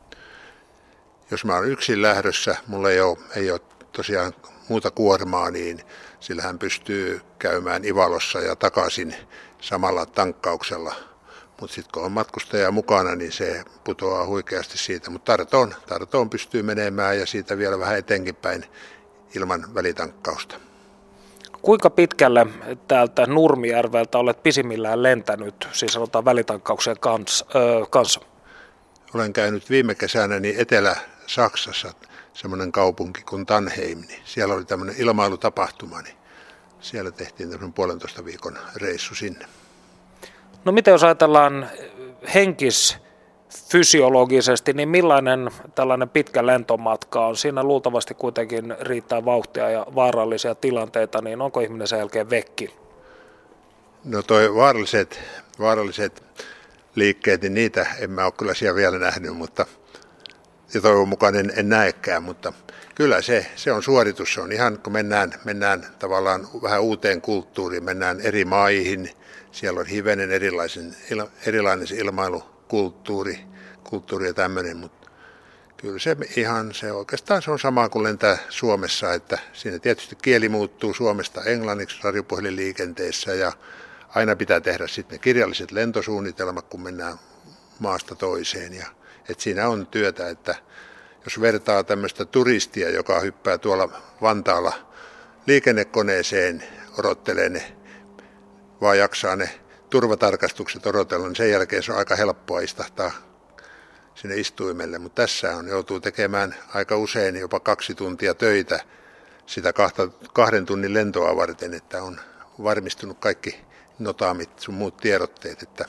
[1.31, 3.59] Jos mä olen yksin lähdössä, mulla ei ole, ei ole
[3.91, 4.33] tosiaan
[4.69, 5.81] muuta kuormaa, niin
[6.19, 9.15] sillä hän pystyy käymään Ivalossa ja takaisin
[9.61, 10.95] samalla tankkauksella.
[11.61, 15.09] Mutta sitten kun on matkustaja mukana, niin se putoaa huikeasti siitä.
[15.09, 18.65] Mutta Tartoon, Tartoon pystyy menemään ja siitä vielä vähän etenkin päin
[19.35, 20.55] ilman välitankkausta.
[21.61, 22.45] Kuinka pitkälle
[22.87, 27.45] täältä Nurmijärveltä olet pisimmillään lentänyt, siis sanotaan välitankkauksen kanssa?
[27.55, 28.19] Öö, kanssa?
[29.13, 30.59] Olen käynyt viime kesänä niin
[31.27, 31.93] Etelä-Saksassa,
[32.33, 36.15] semmoinen kaupunki kuin Tanheim, niin siellä oli tämmöinen ilmailutapahtuma, niin
[36.79, 39.45] siellä tehtiin tämmöinen puolentoista viikon reissu sinne.
[40.65, 41.69] No miten jos ajatellaan
[42.33, 42.97] henkis
[43.69, 47.37] fysiologisesti, niin millainen tällainen pitkä lentomatka on?
[47.37, 52.75] Siinä luultavasti kuitenkin riittää vauhtia ja vaarallisia tilanteita, niin onko ihminen sen jälkeen vekki?
[54.03, 55.19] No toi vaaralliset,
[55.59, 56.23] vaaralliset
[56.95, 59.65] liikkeet, niin niitä en mä ole kyllä siellä vielä nähnyt, mutta
[60.73, 62.53] ja toivon mukaan en, en näekään, mutta
[62.95, 64.33] kyllä se, se on suoritus.
[64.33, 69.09] Se on ihan, kun mennään, mennään tavallaan vähän uuteen kulttuuriin, mennään eri maihin,
[69.51, 70.95] siellä on hivenen erilaisen,
[71.45, 73.39] erilainen ilmailukulttuuri
[73.89, 75.09] kulttuuri ja tämmöinen, mutta
[75.77, 80.49] kyllä se ihan, se oikeastaan se on sama kuin lentää Suomessa, että siinä tietysti kieli
[80.49, 83.51] muuttuu Suomesta englanniksi radiopuhelinliikenteessä ja
[84.15, 87.19] aina pitää tehdä sitten kirjalliset lentosuunnitelmat, kun mennään
[87.79, 88.87] maasta toiseen ja
[89.29, 90.55] että siinä on työtä, että
[91.23, 93.89] jos vertaa tämmöistä turistia, joka hyppää tuolla
[94.21, 94.73] Vantaalla
[95.47, 96.63] liikennekoneeseen,
[96.97, 97.75] odottelee ne,
[98.81, 99.49] vaan jaksaa ne
[99.89, 103.11] turvatarkastukset odotella, niin sen jälkeen se on aika helppoa istahtaa
[104.15, 104.99] sinne istuimelle.
[104.99, 108.79] Mutta tässä on, joutuu tekemään aika usein jopa kaksi tuntia töitä
[109.45, 112.19] sitä kahta, kahden tunnin lentoa varten, että on
[112.63, 113.59] varmistunut kaikki
[113.99, 115.85] notaamit sun muut tiedotteet, että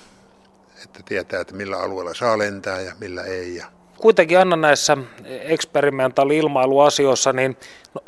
[0.84, 3.56] että tietää, että millä alueella saa lentää ja millä ei.
[3.56, 7.56] Ja kuitenkin Anna näissä eksperimentaali-ilmailuasioissa, niin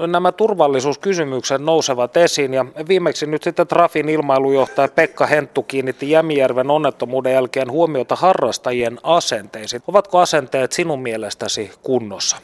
[0.06, 7.32] nämä turvallisuuskysymykset nousevat esiin ja viimeksi nyt sitten Trafin ilmailujohtaja Pekka Henttu kiinnitti Jämijärven onnettomuuden
[7.32, 9.82] jälkeen huomiota harrastajien asenteisiin.
[9.86, 12.36] Ovatko asenteet sinun mielestäsi kunnossa?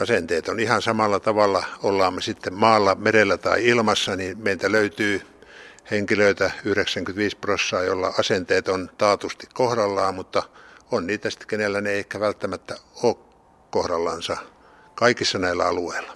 [0.00, 5.22] Asenteet on ihan samalla tavalla, ollaan me sitten maalla, merellä tai ilmassa, niin meiltä löytyy
[5.90, 10.42] henkilöitä 95 prosenttia, jolla asenteet on taatusti kohdallaan, mutta
[10.90, 13.16] on niitä sitten, kenellä ne ei ehkä välttämättä ole
[13.70, 14.36] kohdallansa
[14.94, 16.12] kaikissa näillä alueilla.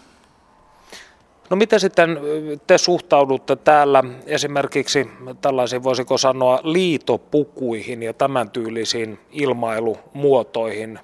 [1.51, 2.21] No miten sitten
[2.67, 10.99] te suhtaudutte täällä esimerkiksi tällaisiin, voisiko sanoa, liitopukuihin ja tämän tyylisiin ilmailumuotoihin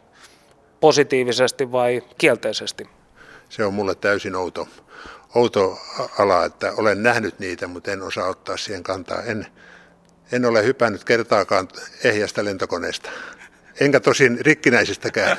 [0.81, 2.89] positiivisesti vai kielteisesti?
[3.49, 4.69] Se on mulle täysin outo,
[5.35, 5.79] outo
[6.19, 9.23] ala, että olen nähnyt niitä, mutta en osaa ottaa siihen kantaa.
[9.23, 9.47] En,
[10.33, 11.69] en ole hypännyt kertaakaan
[12.05, 13.11] ehjästä lentokoneesta,
[13.81, 15.37] enkä tosin rikkinäisestäkään.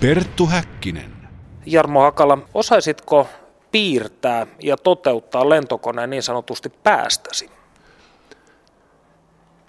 [0.00, 1.12] Perttu Häkkinen.
[1.66, 3.28] Jarmo Hakala, osaisitko
[3.70, 7.50] piirtää ja toteuttaa lentokoneen niin sanotusti päästäsi?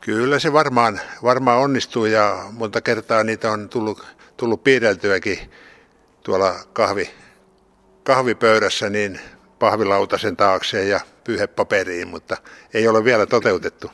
[0.02, 4.06] Kyllä se varmaan, varmaan onnistuu ja monta kertaa niitä on tullut,
[4.38, 5.52] tullut piirreltyäkin
[6.24, 7.10] tuolla kahvi,
[8.10, 9.20] kahvipöydässä niin
[9.60, 12.38] pahvilautasen taakse ja pyyhepaperiin, mutta
[12.74, 13.92] ei ole vielä toteutettu.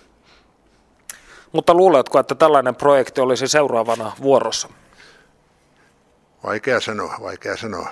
[1.52, 4.70] Mutta luuletko, että tällainen projekti olisi seuraavana vuorossa?
[6.44, 7.90] Vaikea sanoa, vaikea sanoa.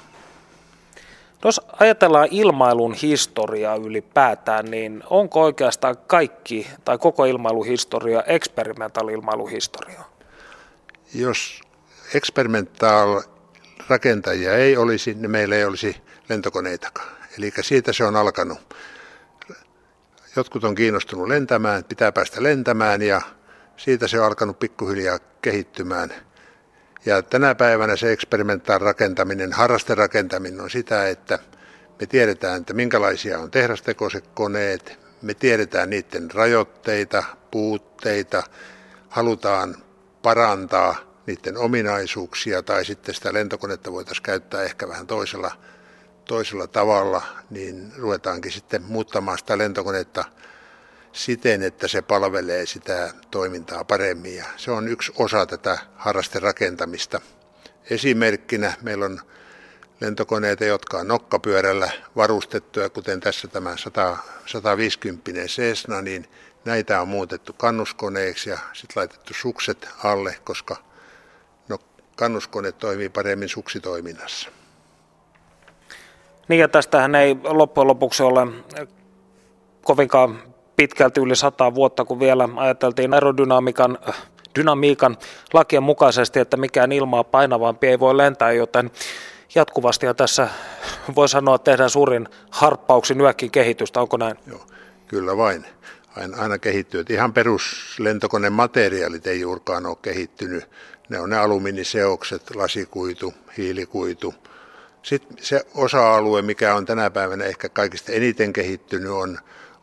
[1.43, 10.03] No jos ajatellaan ilmailun historiaa ylipäätään, niin onko oikeastaan kaikki tai koko ilmailuhistoria eksperimentaal-ilmailuhistoria?
[11.13, 11.61] Jos
[12.13, 13.21] eksperimentaal
[13.87, 17.17] rakentajia ei olisi, niin meillä ei olisi lentokoneitakaan.
[17.37, 18.75] Eli siitä se on alkanut.
[20.35, 23.21] Jotkut on kiinnostunut lentämään, pitää päästä lentämään ja
[23.77, 26.13] siitä se on alkanut pikkuhiljaa kehittymään.
[27.05, 31.39] Ja tänä päivänä se eksperimentaal rakentaminen, harrasterakentaminen on sitä, että
[31.99, 38.43] me tiedetään, että minkälaisia on tehdastekoiset koneet, me tiedetään niiden rajoitteita, puutteita,
[39.09, 39.75] halutaan
[40.21, 40.95] parantaa
[41.27, 45.51] niiden ominaisuuksia tai sitten sitä lentokonetta voitaisiin käyttää ehkä vähän toisella,
[46.25, 50.25] toisella tavalla, niin ruvetaankin sitten muuttamaan sitä lentokonetta
[51.13, 54.35] siten, että se palvelee sitä toimintaa paremmin.
[54.35, 57.21] Ja se on yksi osa tätä harrasterakentamista.
[57.89, 59.21] Esimerkkinä meillä on
[60.01, 66.27] lentokoneita, jotka on nokkapyörällä varustettuja, kuten tässä tämä 100, 150 Cessna, niin
[66.65, 70.75] näitä on muutettu kannuskoneeksi ja sitten laitettu sukset alle, koska
[71.69, 71.77] no,
[72.15, 74.49] kannuskone toimii paremmin suksitoiminnassa.
[76.47, 78.47] Niin ja tästähän ei loppujen lopuksi ole
[79.83, 80.39] kovinkaan
[80.75, 83.97] pitkälti yli sata vuotta, kun vielä ajateltiin aerodynamiikan
[84.59, 85.17] dynamiikan
[85.53, 88.91] lakien mukaisesti, että mikään ilmaa painavampi ei voi lentää, joten
[89.55, 90.47] jatkuvasti ja tässä
[91.15, 94.35] voi sanoa, että tehdään suurin harppauksin nyökkin kehitystä, onko näin?
[94.47, 94.61] Joo,
[95.07, 95.65] kyllä vain.
[96.17, 96.99] Aina, aina kehittyy.
[96.99, 100.69] Että ihan peruslentokoneen materiaalit ei juurikaan ole kehittynyt.
[101.09, 104.33] Ne on ne alumiiniseokset, lasikuitu, hiilikuitu.
[105.03, 109.39] Sitten se osa-alue, mikä on tänä päivänä ehkä kaikista eniten kehittynyt, on,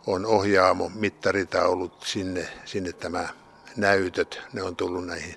[0.07, 3.29] on ohjaamo, mittaritaulut, sinne, sinne tämä
[3.77, 5.37] näytöt, ne on tullut näihin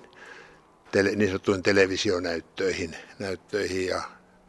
[0.90, 4.02] tele, niin sanottuihin televisionäyttöihin näyttöihin ja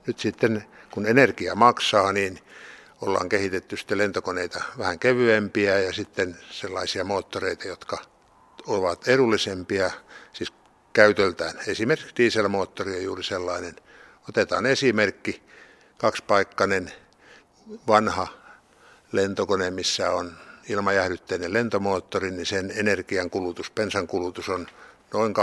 [0.07, 2.39] nyt sitten kun energia maksaa, niin
[3.01, 7.97] ollaan kehitetty sitten lentokoneita vähän kevyempiä ja sitten sellaisia moottoreita, jotka
[8.67, 9.91] ovat edullisempia,
[10.33, 10.53] siis
[10.93, 11.53] käytöltään.
[11.67, 13.75] Esimerkiksi dieselmoottori on juuri sellainen.
[14.29, 15.41] Otetaan esimerkki,
[15.97, 16.91] kaksipaikkainen
[17.87, 18.27] vanha
[19.11, 20.31] lentokone, missä on
[20.69, 24.67] ilmajähdytteinen lentomoottori, niin sen energian kulutus, bensan kulutus on
[25.13, 25.41] noin 25-26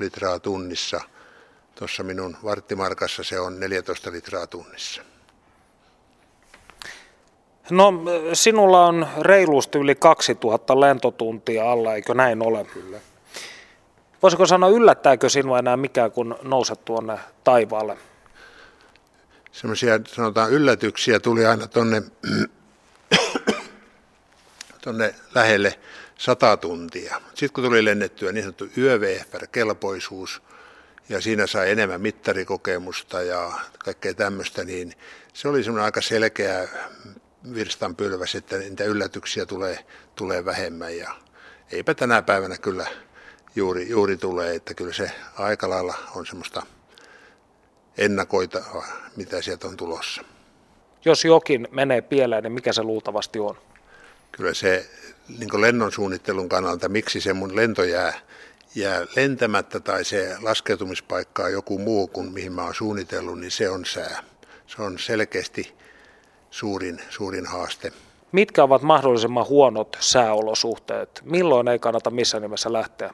[0.00, 1.00] litraa tunnissa.
[1.74, 5.02] Tuossa minun varttimarkassa se on 14 litraa tunnissa.
[7.70, 7.92] No
[8.32, 12.64] sinulla on reilusti yli 2000 lentotuntia alla, eikö näin ole?
[12.64, 12.98] Kyllä.
[14.26, 17.98] Voisiko sanoa, yllättääkö sinua enää mikään, kun nouset tuonne taivaalle?
[19.52, 22.02] Sellaisia sanotaan yllätyksiä tuli aina tuonne
[24.84, 25.78] tonne lähelle
[26.18, 27.20] 100 tuntia.
[27.28, 30.42] Sitten kun tuli lennettyä niin sanottu YVFR-kelpoisuus,
[31.08, 34.92] ja siinä sai enemmän mittarikokemusta ja kaikkea tämmöistä, niin
[35.32, 36.68] se oli semmoinen aika selkeä
[37.54, 39.78] virstanpylväs, että niitä yllätyksiä tulee,
[40.14, 41.10] tulee vähemmän ja
[41.72, 42.86] eipä tänä päivänä kyllä
[43.56, 46.62] juuri, juuri tulee, että kyllä se aika lailla on semmoista
[47.98, 48.62] ennakoita,
[49.16, 50.22] mitä sieltä on tulossa.
[51.04, 53.56] Jos jokin menee pieleen, niin mikä se luultavasti on?
[54.32, 54.90] Kyllä se
[55.38, 58.12] niin lennon suunnittelun kannalta, miksi se mun lento jää,
[58.74, 63.70] jää lentämättä tai se laskeutumispaikka on joku muu kuin mihin mä oon suunnitellut, niin se
[63.70, 64.22] on sää.
[64.66, 65.74] Se on selkeästi
[66.50, 67.92] suurin, suurin haaste.
[68.32, 71.22] Mitkä ovat mahdollisimman huonot sääolosuhteet?
[71.24, 73.10] Milloin ei kannata missään nimessä lähteä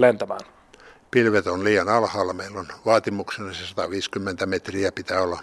[0.00, 0.40] lentämään?
[1.10, 2.32] Pilvet on liian alhaalla.
[2.32, 5.42] Meillä on vaatimuksena se 150 metriä pitää olla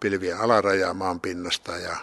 [0.00, 1.96] pilvien alarajaa maan pinnasta ja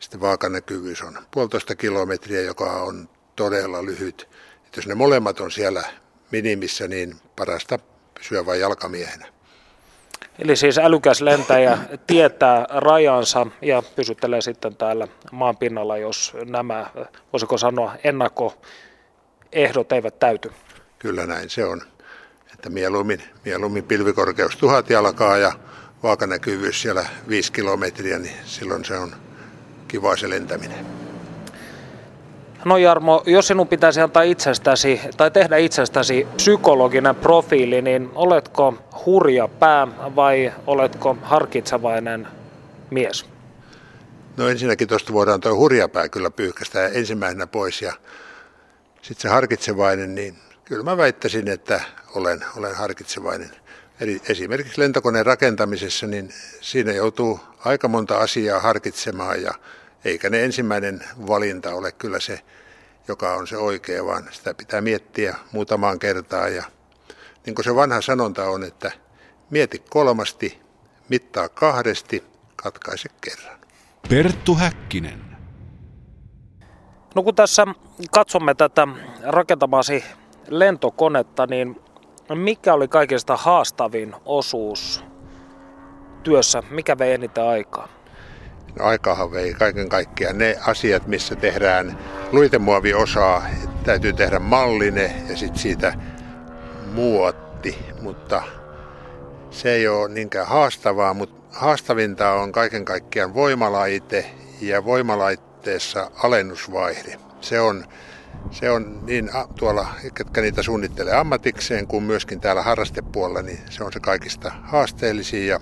[0.00, 4.28] sitten vaakanäkyvyys on puolitoista kilometriä, joka on todella lyhyt.
[4.66, 5.82] Että jos ne molemmat on siellä
[6.30, 7.78] minimissä, niin parasta
[8.14, 9.26] pysyä vain jalkamiehenä.
[10.38, 16.90] Eli siis älykäs lentäjä tietää rajansa ja pysyttelee sitten täällä maan pinnalla, jos nämä,
[17.32, 20.52] voisiko sanoa, ennakkoehdot eivät täyty.
[21.00, 21.82] Kyllä näin se on.
[22.54, 25.52] Että mieluummin, mieluummin pilvikorkeus tuhat jalkaa ja
[26.02, 29.14] vaakanäkyvyys siellä viisi kilometriä, niin silloin se on
[29.88, 30.86] kiva se lentäminen.
[32.64, 38.74] No Jarmo, jos sinun pitäisi antaa itsestäsi tai tehdä itsestäsi psykologinen profiili, niin oletko
[39.06, 42.28] hurja pää vai oletko harkitsevainen
[42.90, 43.26] mies?
[44.36, 47.92] No ensinnäkin tuosta voidaan tuo hurjapää kyllä pyyhkästä ensimmäisenä pois ja
[49.02, 50.36] sitten se harkitsevainen, niin
[50.70, 51.80] kyllä mä väittäisin, että
[52.14, 53.50] olen, olen harkitsevainen.
[54.00, 59.54] Eli esimerkiksi lentokoneen rakentamisessa, niin siinä joutuu aika monta asiaa harkitsemaan ja
[60.04, 62.40] eikä ne ensimmäinen valinta ole kyllä se,
[63.08, 66.54] joka on se oikea, vaan sitä pitää miettiä muutamaan kertaan.
[66.54, 66.64] Ja
[67.46, 68.92] niin kuin se vanha sanonta on, että
[69.50, 70.60] mieti kolmasti,
[71.08, 72.24] mittaa kahdesti,
[72.56, 73.58] katkaise kerran.
[74.08, 75.20] Perttu Häkkinen.
[77.14, 77.66] No kun tässä
[78.10, 78.88] katsomme tätä
[79.22, 80.04] rakentamasi
[80.50, 81.80] lentokonetta, niin
[82.34, 85.04] mikä oli kaikista haastavin osuus
[86.22, 86.62] työssä?
[86.70, 87.88] Mikä vei eniten aikaa?
[88.78, 91.98] No, aikaahan vei kaiken kaikkiaan ne asiat, missä tehdään
[92.32, 93.42] luitemuoviosaa,
[93.84, 95.94] täytyy tehdä malline ja sitten siitä
[96.92, 98.42] muotti, mutta
[99.50, 104.26] se ei ole niinkään haastavaa, mutta haastavinta on kaiken kaikkiaan voimalaite
[104.60, 107.18] ja voimalaitteessa alennusvaihde.
[107.40, 107.84] Se on,
[108.50, 113.92] se on niin tuolla, ketkä niitä suunnittelee ammatikseen, kuin myöskin täällä harrastepuolella, niin se on
[113.92, 115.60] se kaikista haasteellisin ja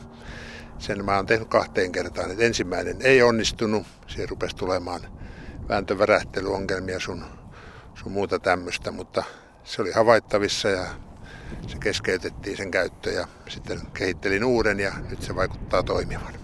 [0.79, 2.31] sen mä oon tehnyt kahteen kertaan.
[2.31, 5.01] Et ensimmäinen ei onnistunut, siihen rupesi tulemaan
[5.69, 7.25] vääntövärähtelyongelmia sun,
[7.95, 9.23] sun muuta tämmöistä, mutta
[9.64, 10.87] se oli havaittavissa ja
[11.66, 16.35] se keskeytettiin sen käyttö ja sitten kehittelin uuden ja nyt se vaikuttaa toimivan.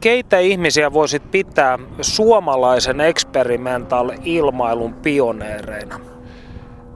[0.00, 6.00] Keitä ihmisiä voisit pitää suomalaisen experimental ilmailun pioneereina?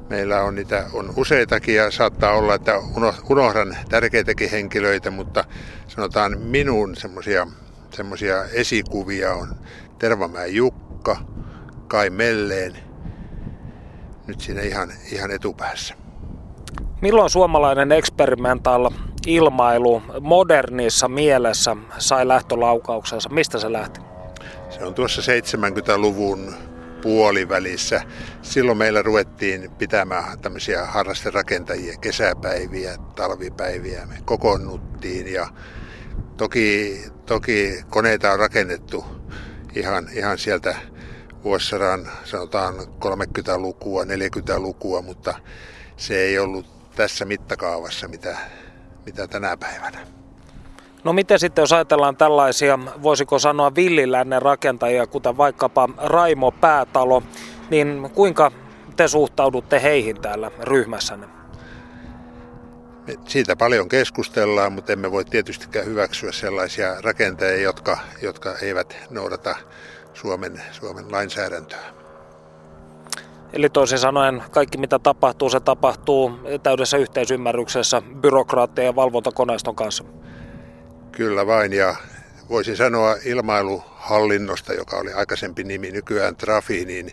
[0.09, 2.73] Meillä on niitä on useitakin ja saattaa olla, että
[3.31, 5.45] unohdan tärkeitäkin henkilöitä, mutta
[5.89, 7.47] sanotaan minun semmoisia
[7.91, 9.55] semmoisia esikuvia on
[9.99, 11.17] Tervamäen Jukka,
[11.89, 12.77] Kai Melleen,
[14.27, 15.95] nyt siinä ihan, ihan etupäässä.
[17.01, 18.91] Milloin suomalainen experimental
[19.27, 23.29] ilmailu modernissa mielessä sai lähtölaukauksensa?
[23.29, 24.01] Mistä se lähti?
[24.71, 26.55] Se on tuossa 70-luvun
[27.03, 28.03] puolivälissä.
[28.43, 34.07] Silloin meillä ruvettiin pitämään tämmöisiä harrasterakentajia, kesäpäiviä, talvipäiviä.
[34.07, 35.49] Me kokoonnuttiin ja
[36.37, 39.05] toki, toki koneita on rakennettu
[39.75, 40.77] ihan, ihan sieltä
[41.45, 45.35] vuosisadan sanotaan 30-lukua, 40-lukua, mutta
[45.97, 46.67] se ei ollut
[46.97, 48.39] tässä mittakaavassa, mitä,
[49.07, 49.99] mitä tänä päivänä.
[51.05, 57.23] No miten sitten, jos ajatellaan tällaisia, voisiko sanoa villilännen rakentajia, kuten vaikkapa Raimo Päätalo,
[57.71, 58.53] niin kuinka
[58.97, 61.27] te suhtaudutte heihin täällä ryhmässänne?
[63.07, 69.57] Me siitä paljon keskustellaan, mutta emme voi tietystikään hyväksyä sellaisia rakentajia, jotka, jotka eivät noudata
[70.15, 72.00] Suomen, Suomen lainsäädäntöä.
[73.53, 76.31] Eli toisin sanoen kaikki mitä tapahtuu, se tapahtuu
[76.63, 80.05] täydessä yhteisymmärryksessä byrokraattien ja valvontakoneiston kanssa.
[81.13, 81.97] Kyllä vain ja
[82.49, 87.11] voisin sanoa ilmailuhallinnosta, joka oli aikaisempi nimi, nykyään Trafi, niin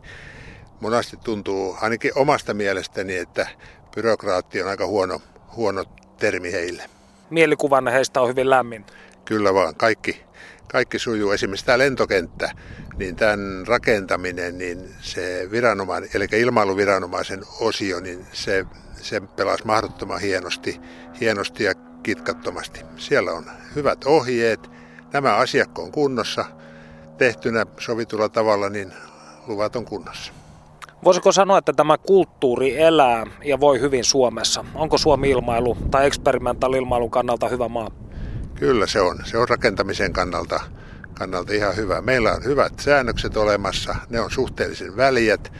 [0.79, 3.47] monasti tuntuu ainakin omasta mielestäni, että
[3.95, 5.21] byrokraatti on aika huono,
[5.55, 5.85] huono
[6.17, 6.83] termi heille.
[7.29, 8.85] Mielikuvanne heistä on hyvin lämmin.
[9.25, 10.23] Kyllä vaan, kaikki,
[10.67, 11.31] kaikki sujuu.
[11.31, 12.51] Esimerkiksi tämä lentokenttä,
[12.97, 18.65] niin tämän rakentaminen, niin se viranomainen, eli ilmailuviranomaisen osio, niin se,
[19.01, 20.81] se pelasi mahdottoman hienosti,
[21.21, 21.73] hienosti ja
[22.03, 22.79] kitkattomasti.
[22.97, 23.45] Siellä on
[23.75, 24.69] hyvät ohjeet,
[25.13, 26.45] nämä asiakko on kunnossa,
[27.17, 28.93] tehtynä sovitulla tavalla, niin
[29.47, 30.33] luvat on kunnossa.
[31.03, 34.65] Voisiko sanoa, että tämä kulttuuri elää ja voi hyvin Suomessa?
[34.75, 37.91] Onko Suomi ilmailu tai experimental-ilmailun kannalta hyvä maa?
[38.55, 39.19] Kyllä se on.
[39.25, 40.59] Se on rakentamisen kannalta,
[41.19, 42.01] kannalta ihan hyvä.
[42.01, 43.95] Meillä on hyvät säännökset olemassa.
[44.09, 45.53] Ne on suhteellisen väliät,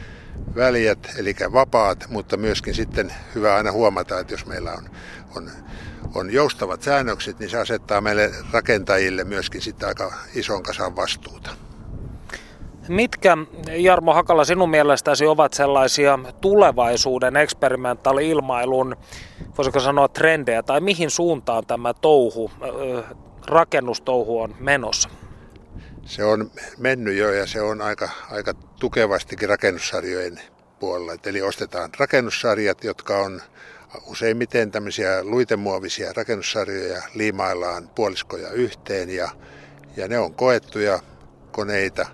[0.56, 4.90] väliät eli vapaat, mutta myöskin sitten hyvä aina huomata, että jos meillä on,
[5.36, 5.50] on
[6.14, 11.50] on joustavat säännökset, niin se asettaa meille rakentajille myöskin sitten aika ison kasan vastuuta.
[12.88, 13.36] Mitkä,
[13.76, 18.96] Jarmo Hakala, sinun mielestäsi ovat sellaisia tulevaisuuden eksperimentaali-ilmailun,
[19.58, 22.50] voisiko sanoa trendejä, tai mihin suuntaan tämä touhu,
[23.46, 25.08] rakennustouhu on menossa?
[26.08, 30.40] Se on mennyt jo ja se on aika, aika tukevastikin rakennussarjojen
[30.80, 31.12] puolella.
[31.26, 33.42] Eli ostetaan rakennussarjat, jotka on
[34.06, 39.28] useimmiten tämmöisiä luitemuovisia rakennussarjoja liimaillaan puoliskoja yhteen ja,
[39.96, 41.00] ja ne on koettuja
[41.52, 42.06] koneita.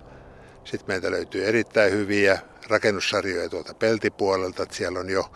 [0.63, 5.31] Sitten meiltä löytyy erittäin hyviä rakennussarjoja tuolta peltipuolelta, että siellä on jo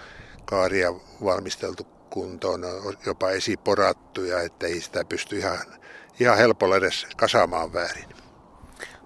[0.45, 0.93] kaaria
[1.24, 2.62] valmisteltu kuntoon,
[3.05, 5.60] jopa esiporattuja, että ei sitä pysty ihan,
[6.20, 8.18] ihan helpolla edes kasaamaan väärin.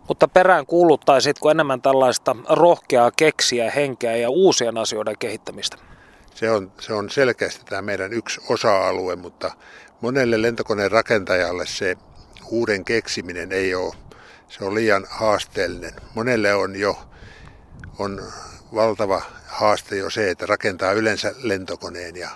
[0.08, 5.78] Mutta perään kuuluttaisitko enemmän tällaista rohkeaa keksiä henkeä ja uusien asioiden kehittämistä?
[6.36, 9.52] Se on, se on selkeästi tämä meidän yksi osa-alue, mutta
[10.02, 11.98] monelle lentokoneen rakentajalle se
[12.50, 13.96] uuden keksiminen ei ole,
[14.48, 15.94] se on liian haasteellinen.
[16.16, 16.98] Monelle on jo
[18.00, 18.22] on
[18.76, 22.30] valtava haaste jo se, että rakentaa yleensä lentokoneen ja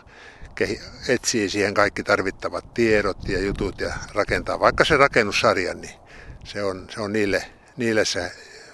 [1.07, 5.95] etsii siihen kaikki tarvittavat tiedot ja jutut ja rakentaa vaikka se rakennussarjan, niin
[6.43, 7.43] se on, se on niille,
[7.77, 8.31] niille se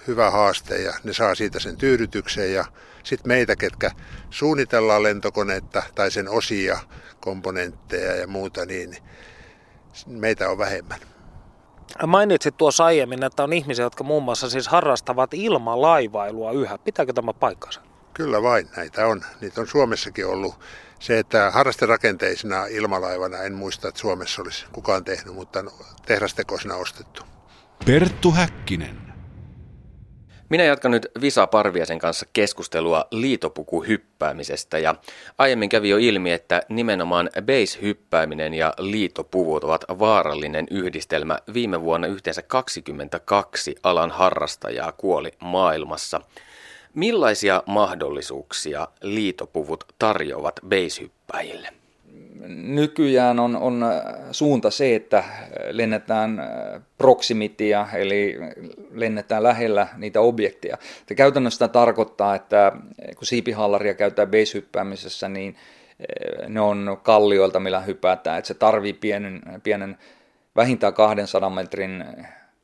[0.07, 2.65] hyvä haaste ja ne saa siitä sen tyydytyksen ja
[3.03, 3.91] sitten meitä, ketkä
[4.29, 6.79] suunnitellaan lentokoneetta tai sen osia,
[7.19, 8.97] komponentteja ja muuta, niin
[10.07, 10.99] meitä on vähemmän.
[12.07, 16.77] Mainitsit tuossa aiemmin, että on ihmisiä, jotka muun muassa siis harrastavat ilmalaivailua yhä.
[16.77, 17.81] Pitääkö tämä paikkansa?
[18.13, 19.21] Kyllä vain, näitä on.
[19.41, 20.55] Niitä on Suomessakin ollut.
[20.99, 25.63] Se, että harrasterakenteisena ilmalaivana, en muista, että Suomessa olisi kukaan tehnyt, mutta
[26.05, 27.32] tehdastekoisena ostettu.
[27.85, 28.97] Perttu Häkkinen.
[30.49, 34.95] Minä jatkan nyt Visa Parviasen kanssa keskustelua liitopukuhyppäämisestä ja
[35.37, 41.37] aiemmin kävi jo ilmi, että nimenomaan base-hyppääminen ja liitopuvut ovat vaarallinen yhdistelmä.
[41.53, 46.21] Viime vuonna yhteensä 22 alan harrastajaa kuoli maailmassa.
[46.93, 51.82] Millaisia mahdollisuuksia liitopuvut tarjoavat base-hyppäjille?
[52.47, 53.85] Nykyään on, on
[54.31, 55.23] suunta se, että
[55.69, 56.41] lennetään
[56.97, 58.37] proximitia, eli
[58.91, 60.77] lennetään lähellä niitä objekteja.
[61.09, 62.71] Ja käytännössä tarkoittaa, että
[63.17, 65.55] kun siipihallaria käytetään base-hyppäämisessä, niin
[65.99, 68.37] eh, ne on kallioilta, millä hypätään.
[68.37, 69.97] Että se tarvii pienen, pienen
[70.55, 72.05] vähintään 200 metrin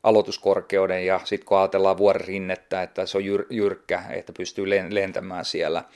[0.03, 5.84] aloituskorkeuden ja sitten kun ajatellaan vuoren rinnettä, että se on jyrkkä, että pystyy lentämään siellä–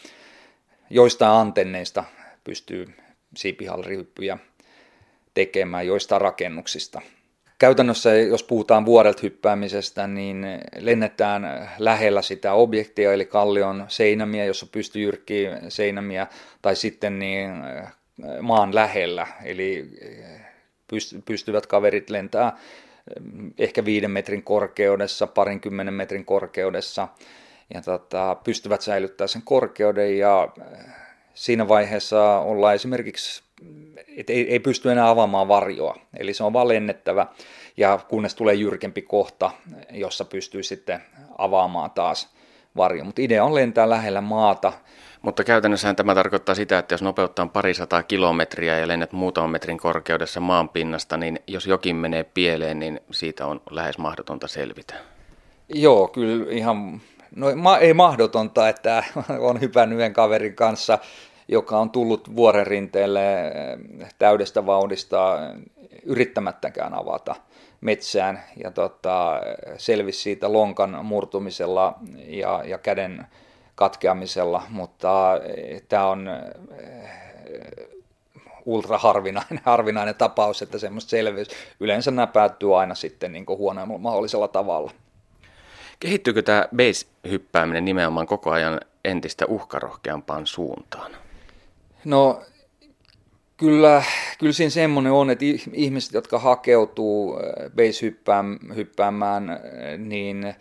[0.93, 2.03] joistain antenneista
[2.43, 2.93] pystyy
[3.38, 4.38] siipihallrihyppyjä
[5.34, 7.01] tekemään, joista rakennuksista.
[7.59, 10.45] Käytännössä, jos puhutaan vuodelta hyppäämisestä, niin
[10.79, 16.27] lennetään lähellä sitä objektia, eli kallion seinämiä, jossa pystyy jyrkkiä seinämiä,
[16.61, 17.51] tai sitten niin
[18.41, 19.89] maan lähellä, eli
[21.25, 22.57] pystyvät kaverit lentää
[23.57, 27.07] ehkä viiden metrin korkeudessa, parinkymmenen metrin korkeudessa,
[27.73, 30.47] ja tota, pystyvät säilyttämään sen korkeuden, ja
[31.34, 33.43] siinä vaiheessa ollaan esimerkiksi,
[34.17, 37.27] että ei, ei pysty enää avaamaan varjoa, eli se on vaan lennettävä,
[37.77, 39.51] ja kunnes tulee jyrkempi kohta,
[39.91, 41.01] jossa pystyy sitten
[41.38, 42.29] avaamaan taas
[42.77, 43.03] varjo.
[43.03, 44.73] Mutta idea on lentää lähellä maata,
[45.21, 50.39] mutta käytännössähän tämä tarkoittaa sitä, että jos nopeuttaa parisataa kilometriä ja lennät muutaman metrin korkeudessa
[50.39, 54.93] maan pinnasta, niin jos jokin menee pieleen, niin siitä on lähes mahdotonta selvitä.
[55.69, 57.01] Joo, kyllä ihan,
[57.36, 59.03] no ma, ei mahdotonta, että
[59.39, 60.99] on hypännyt yhden kaverin kanssa,
[61.47, 65.39] joka on tullut vuoren rinteelle eh, täydestä vauhdista
[66.03, 67.36] yrittämättäkään avata
[67.81, 69.41] metsään ja tota,
[69.77, 71.95] selvisi siitä lonkan murtumisella
[72.27, 73.27] ja, ja käden
[73.75, 76.27] katkeamisella, mutta eh, tämä on
[76.77, 77.09] eh,
[78.65, 81.47] ultra harvinainen, harvinainen tapaus, että semmoista selvyys.
[81.79, 84.91] Yleensä nämä päättyy aina sitten niin huonoimmalla mahdollisella tavalla.
[86.03, 91.11] Kehittyykö tämä base-hyppääminen nimenomaan koko ajan entistä uhkarohkeampaan suuntaan?
[92.05, 92.41] No
[93.57, 94.03] kyllä,
[94.39, 99.59] kyllä siinä semmoinen on, että ihmiset, jotka hakeutuu eh, base-hyppäämään,
[99.97, 100.55] niin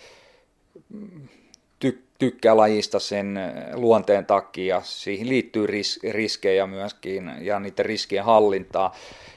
[2.19, 3.41] tykkää lajista sen
[3.75, 4.81] luonteen takia.
[4.85, 8.95] Siihen liittyy ris- riskejä myöskin ja niiden riskien hallintaa.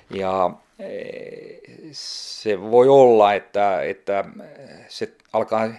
[0.09, 0.51] Ja
[1.91, 4.25] se voi olla, että, että
[4.87, 5.69] se alkaa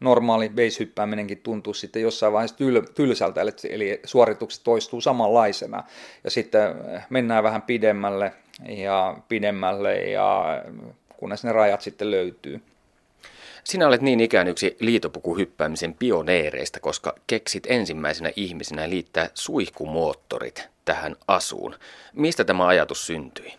[0.00, 3.40] normaali base-hyppääminenkin tuntuu sitten jossain vaiheessa tyl- tylsältä,
[3.70, 5.84] eli suoritukset toistuu samanlaisena.
[6.24, 6.74] Ja sitten
[7.10, 8.32] mennään vähän pidemmälle
[8.68, 10.62] ja pidemmälle, ja
[11.16, 12.60] kunnes ne rajat sitten löytyy.
[13.64, 21.74] Sinä olet niin ikään yksi liitopukuhyppäämisen pioneereista, koska keksit ensimmäisenä ihmisenä liittää suihkumoottorit tähän asuun.
[22.12, 23.54] Mistä tämä ajatus syntyi?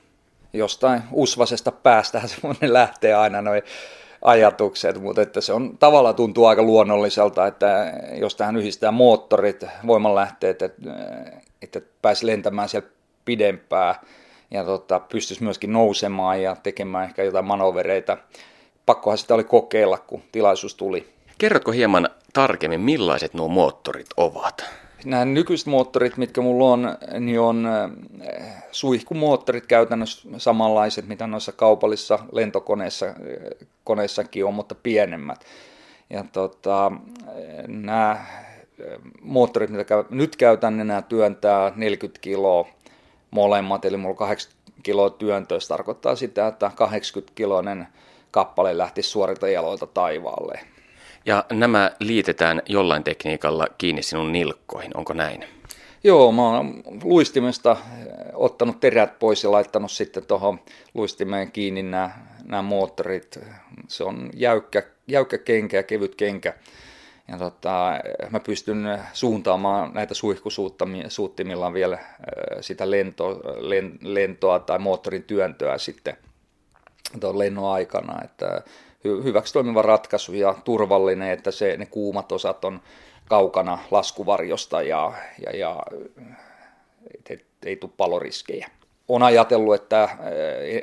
[0.54, 3.62] Jostain usvasesta päästä semmoinen lähtee aina noin
[4.22, 10.62] ajatukset, mutta että se on tavallaan tuntuu aika luonnolliselta, että jos tähän yhdistää moottorit, voimanlähteet,
[10.62, 10.92] että,
[11.62, 12.90] että pääsi lentämään siellä
[13.26, 13.96] pidempään
[14.52, 18.18] ja tota, pystyisi myöskin nousemaan ja tekemään ehkä jotain manovereita
[18.86, 21.10] pakkohan sitä oli kokeilla, kun tilaisuus tuli.
[21.38, 24.66] Kerrotko hieman tarkemmin, millaiset nuo moottorit ovat?
[25.06, 27.68] Nämä nykyiset moottorit, mitkä mulla on, niin on
[28.22, 28.42] eh,
[28.72, 35.46] suihkumoottorit käytännössä samanlaiset, mitä noissa kaupallisissa lentokoneissa eh, koneissakin on, mutta pienemmät.
[36.10, 36.92] Ja tota,
[37.68, 38.26] nämä
[38.80, 42.68] eh, moottorit, mitä nyt käytän, niin nämä työntää 40 kiloa
[43.32, 47.88] molemmat, eli mulla 80 kiloa työntöä, tarkoittaa sitä, että 80 kiloinen
[48.32, 50.60] kappale lähti suorilta jaloilta taivaalle.
[51.26, 55.46] Ja nämä liitetään jollain tekniikalla kiinni sinun nilkkoihin, onko näin?
[56.04, 57.78] Joo, mä oon luistimesta
[58.34, 60.60] ottanut terät pois ja laittanut sitten tuohon
[60.94, 62.12] luistimeen kiinni nämä,
[62.44, 63.40] nämä moottorit.
[63.88, 66.54] Se on jäykkä, jäykkä kenkä ja kevyt kenkä.
[67.28, 67.94] Ja tota,
[68.30, 72.00] mä pystyn suuntaamaan näitä suihkusuuttimilla vielä
[72.62, 73.42] sitä lento,
[74.02, 76.18] lentoa tai moottorin työntöä sitten–
[77.20, 78.62] tuon lennon aikana, että
[79.04, 82.82] hyväksi toimiva ratkaisu ja turvallinen, että se, ne kuumat osat on
[83.30, 85.14] kaukana laskuvarjosta ja,
[85.46, 85.80] ja, ja
[87.14, 88.70] et, et, ei tule paloriskejä.
[89.08, 90.10] On ajatellut, että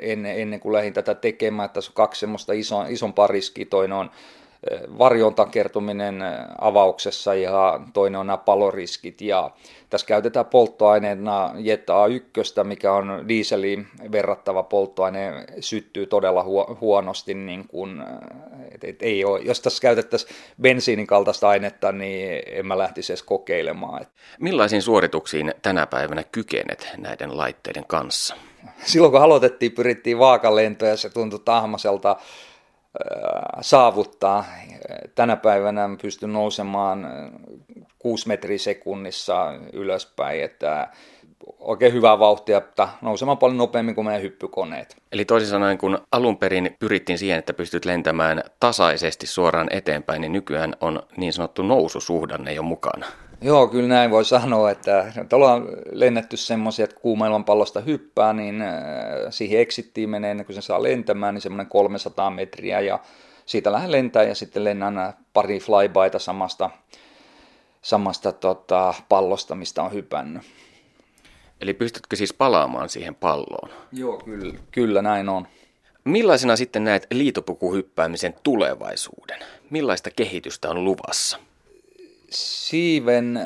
[0.01, 3.65] ennen, ennen kuin lähdin tätä tekemään, että tässä on kaksi semmoista iso, isompaa riskiä.
[3.69, 4.11] Toinen on
[4.97, 6.23] varjon takertuminen
[6.61, 9.21] avauksessa ja toinen on nämä paloriskit.
[9.21, 9.51] Ja
[9.89, 16.43] tässä käytetään polttoaineena Jet A1, mikä on dieseliin verrattava polttoaine, syttyy todella
[16.81, 17.33] huonosti.
[17.33, 18.05] Niin kun,
[18.75, 19.39] et, et ei ole.
[19.39, 24.05] Jos tässä käytettäisiin bensiinin kaltaista ainetta, niin en mä lähtisi edes kokeilemaan.
[24.39, 28.35] Millaisiin suorituksiin tänä päivänä kykenet näiden laitteiden kanssa?
[28.83, 32.15] Silloin kun aloitettiin, pyrittiin vaakalentoja ja se tuntui tahmaselta
[33.61, 34.45] saavuttaa.
[35.15, 37.07] Tänä päivänä pystyn nousemaan
[37.99, 40.87] 6 metriä sekunnissa ylöspäin, että
[41.59, 44.97] oikein hyvää vauhtia, että nousemaan paljon nopeammin kuin meidän hyppykoneet.
[45.11, 50.31] Eli toisin sanoen, kun alun perin pyrittiin siihen, että pystyt lentämään tasaisesti suoraan eteenpäin, niin
[50.31, 53.05] nykyään on niin sanottu noususuhdanne jo mukana.
[53.41, 58.73] Joo, kyllä näin voi sanoa, että ollaan lennetty semmoisia, että kuuma pallosta hyppää, niin äh,
[59.29, 62.99] siihen eksittiin menee ennen kuin se saa lentämään, niin semmoinen 300 metriä ja
[63.45, 66.69] siitä lähden lentää ja sitten lennän pari flybyta samasta
[67.81, 70.43] samasta tota, pallosta, mistä on hypännyt.
[71.61, 73.69] Eli pystytkö siis palaamaan siihen palloon?
[73.91, 75.47] Joo, kyllä, kyllä näin on.
[76.03, 79.39] Millaisena sitten näet liitopukuhyppäämisen tulevaisuuden?
[79.69, 81.39] Millaista kehitystä on luvassa?
[82.31, 83.39] Siiven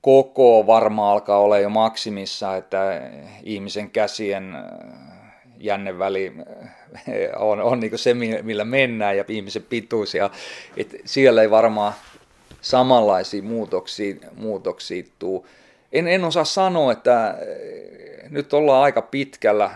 [0.00, 3.10] koko varmaan alkaa olla jo maksimissa, että
[3.42, 4.62] ihmisen käsien äh,
[5.58, 10.14] jänneväli äh, on, on niin se, millä mennään ja ihmisen pituus.
[10.14, 10.30] Ja,
[10.76, 11.92] et siellä ei varmaan
[12.60, 15.46] samanlaisia muutoksia, muutoksia tuu.
[15.92, 17.36] En, en osaa sanoa, että äh,
[18.30, 19.70] nyt ollaan aika pitkällä,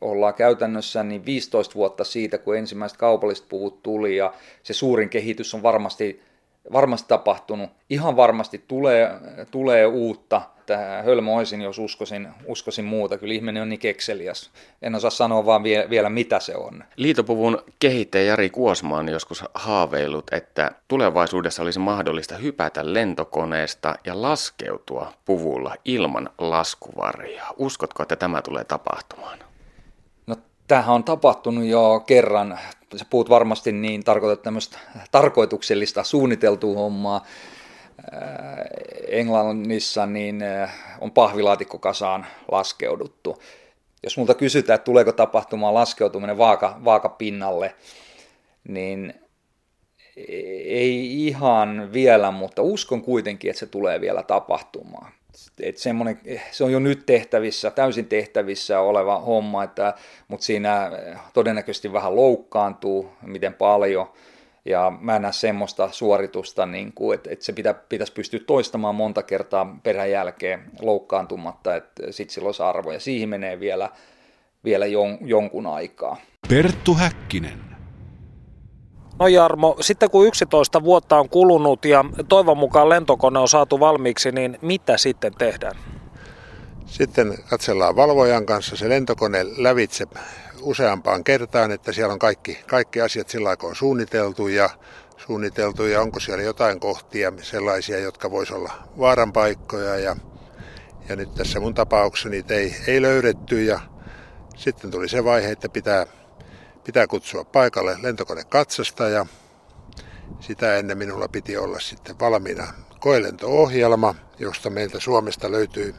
[0.00, 4.32] ollaan käytännössä niin 15 vuotta siitä, kun ensimmäiset kaupalliset puvut tuli ja
[4.62, 6.27] se suurin kehitys on varmasti
[6.72, 7.70] varmasti tapahtunut.
[7.90, 9.10] Ihan varmasti tulee,
[9.50, 10.42] tulee uutta.
[10.66, 13.18] Tähän hölmö olisin, jos uskoisin, uskoisin muuta.
[13.18, 14.50] Kyllä ihminen on niin kekseliäs.
[14.82, 16.84] En osaa sanoa vaan vie, vielä, mitä se on.
[16.96, 25.12] Liitopuvun kehittäjä Jari Kuosma on joskus haaveilut, että tulevaisuudessa olisi mahdollista hypätä lentokoneesta ja laskeutua
[25.24, 27.44] puvulla ilman laskuvaria.
[27.56, 29.47] Uskotko, että tämä tulee tapahtumaan?
[30.68, 32.58] Tämähän on tapahtunut jo kerran
[32.96, 34.78] sä puhut varmasti niin, tarkoitat tämmöistä
[35.10, 37.26] tarkoituksellista suunniteltua hommaa.
[39.08, 40.40] Englannissa niin
[41.00, 43.42] on pahvilaatikkokasaan laskeuduttu.
[44.02, 47.74] Jos multa kysytään, että tuleeko tapahtumaan laskeutuminen vaaka, vaakapinnalle,
[48.68, 49.14] niin
[50.16, 55.12] ei ihan vielä, mutta uskon kuitenkin, että se tulee vielä tapahtumaan
[55.60, 56.20] että semmoinen,
[56.50, 59.94] se on jo nyt tehtävissä, täysin tehtävissä oleva homma, että,
[60.28, 60.90] mutta siinä
[61.34, 64.10] todennäköisesti vähän loukkaantuu, miten paljon,
[64.64, 68.94] ja mä en näe semmoista suoritusta, niin kuin, että, että se pitä, pitäisi pystyä toistamaan
[68.94, 73.90] monta kertaa perän jälkeen loukkaantumatta, että sitten sillä olisi arvo, ja siihen menee vielä,
[74.64, 76.16] vielä jon, jonkun aikaa.
[76.48, 77.67] Perttu Häkkinen.
[79.18, 84.32] No Jarmo, sitten kun 11 vuotta on kulunut ja toivon mukaan lentokone on saatu valmiiksi,
[84.32, 85.76] niin mitä sitten tehdään?
[86.86, 90.06] Sitten katsellaan valvojan kanssa se lentokone lävitse
[90.62, 94.70] useampaan kertaan, että siellä on kaikki, kaikki asiat sillä aikaa suunniteltu ja
[95.16, 100.16] suunniteltu ja onko siellä jotain kohtia sellaisia, jotka voisi olla vaaran paikkoja ja,
[101.08, 103.80] ja nyt tässä mun tapauksessa niitä ei, ei löydetty ja
[104.56, 106.06] sitten tuli se vaihe, että pitää
[106.88, 107.96] pitää kutsua paikalle
[109.12, 109.26] ja
[110.40, 112.66] Sitä ennen minulla piti olla sitten valmiina
[113.00, 115.94] koelento-ohjelma, josta meiltä Suomesta löytyy,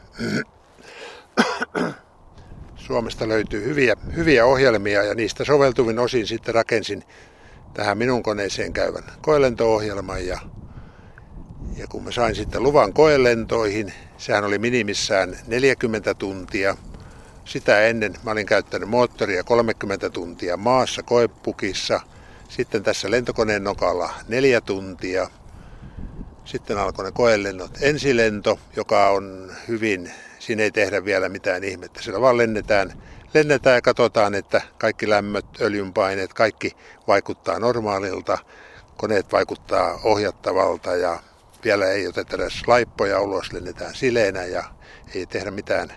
[2.86, 7.04] Suomesta löytyy hyviä, hyviä ohjelmia ja niistä soveltuvin osin sitten rakensin
[7.74, 10.38] tähän minun koneeseen käyvän koelento-ohjelman ja,
[11.76, 16.76] ja kun mä sain sitten luvan koelentoihin, sehän oli minimissään 40 tuntia–
[17.50, 22.00] sitä ennen mä olin käyttänyt moottoria 30 tuntia maassa koepukissa,
[22.48, 25.30] sitten tässä lentokoneen nokalla neljä tuntia.
[26.44, 27.70] Sitten alkoi ne koelennot.
[27.80, 32.02] Ensilento, joka on hyvin, siinä ei tehdä vielä mitään ihmettä.
[32.02, 32.92] Siellä vaan lennetään,
[33.34, 36.76] lennetään ja katsotaan, että kaikki lämmöt, öljynpaineet, kaikki
[37.06, 38.38] vaikuttaa normaalilta.
[38.96, 41.18] Koneet vaikuttaa ohjattavalta ja
[41.64, 44.64] vielä ei oteta edes laippoja ulos, lennetään sileenä ja
[45.14, 45.92] ei tehdä mitään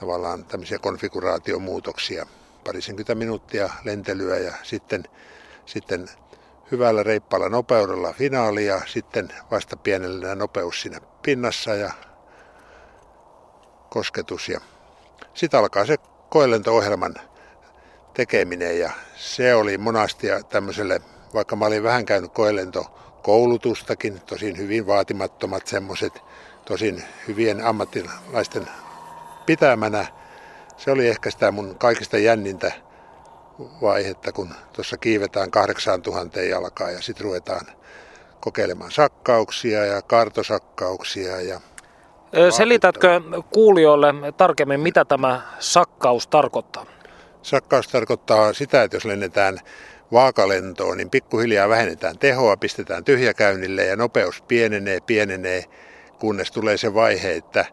[0.00, 2.26] tavallaan tämmöisiä konfiguraatiomuutoksia.
[2.64, 5.04] Parisenkymmentä minuuttia lentelyä ja sitten,
[5.66, 6.08] sitten
[6.70, 11.92] hyvällä reippaalla nopeudella finaali ja sitten vasta pienellä nopeus siinä pinnassa ja
[13.90, 14.48] kosketus.
[14.48, 14.60] Ja
[15.34, 15.96] sitten alkaa se
[16.28, 17.14] koelento-ohjelman
[18.14, 21.00] tekeminen ja se oli monasti tämmöiselle,
[21.34, 22.84] vaikka mä olin vähän käynyt koelento
[23.22, 26.22] koulutustakin, tosin hyvin vaatimattomat semmoiset,
[26.64, 28.68] tosin hyvien ammattilaisten
[29.48, 30.06] pitämänä.
[30.76, 32.72] Se oli ehkä sitä mun kaikista jännintä
[33.82, 37.66] vaihetta, kun tuossa kiivetään 8000 jalkaa ja sitten ruvetaan
[38.40, 41.60] kokeilemaan sakkauksia ja kartosakkauksia ja
[42.50, 43.20] Selitätkö
[43.50, 46.86] kuulijoille tarkemmin, mitä tämä sakkaus tarkoittaa?
[47.42, 49.58] Sakkaus tarkoittaa sitä, että jos lennetään
[50.12, 55.64] vaakalentoon, niin pikkuhiljaa vähennetään tehoa, pistetään tyhjäkäynnille ja nopeus pienenee, pienenee,
[56.18, 57.64] kunnes tulee se vaihe, että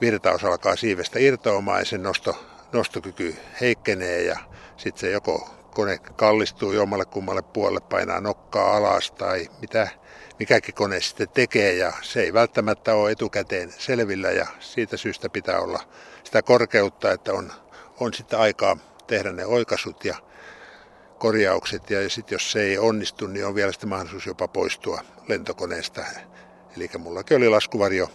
[0.00, 4.38] virtaus alkaa siivestä irtoamaan ja sen nosto, nostokyky heikkenee ja
[4.76, 9.88] sitten se joko kone kallistuu jommalle kummalle puolelle, painaa nokkaa alas tai mitä
[10.38, 15.60] mikäkin kone sitten tekee ja se ei välttämättä ole etukäteen selvillä ja siitä syystä pitää
[15.60, 15.80] olla
[16.24, 17.52] sitä korkeutta, että on,
[18.00, 18.76] on sitten aikaa
[19.06, 20.16] tehdä ne oikaisut ja
[21.18, 26.04] korjaukset ja sitten jos se ei onnistu, niin on vielä sitten mahdollisuus jopa poistua lentokoneesta.
[26.76, 28.10] Eli mullakin oli laskuvarjo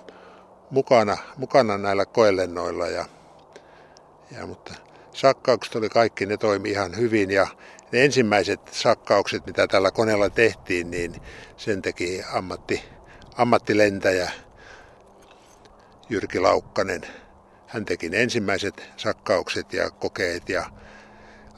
[0.74, 2.88] mukana, mukana näillä koelennoilla.
[2.88, 3.05] Ja,
[4.32, 4.74] ja, mutta
[5.11, 7.47] sakkaukset oli kaikki, ne toimi ihan hyvin ja
[7.91, 11.21] ne ensimmäiset sakkaukset, mitä tällä koneella tehtiin, niin
[11.57, 12.84] sen teki ammatti,
[13.38, 14.32] ammattilentäjä
[16.09, 17.01] Jyrki Laukkanen.
[17.67, 20.69] Hän teki ne ensimmäiset sakkaukset ja kokeet ja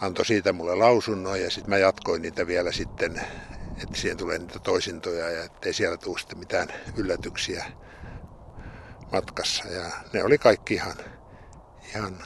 [0.01, 3.21] antoi siitä mulle lausunnon ja sitten mä jatkoin niitä vielä sitten,
[3.83, 7.65] että siihen tulee niitä toisintoja ja ettei siellä tule sitten mitään yllätyksiä
[9.11, 9.67] matkassa.
[9.67, 10.95] Ja ne oli kaikki ihan,
[11.95, 12.17] ihan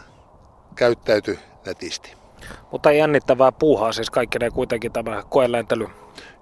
[0.75, 2.13] käyttäyty nätisti.
[2.71, 5.88] Mutta jännittävää puuhaa siis kaikki ne kuitenkin tämä koelentely.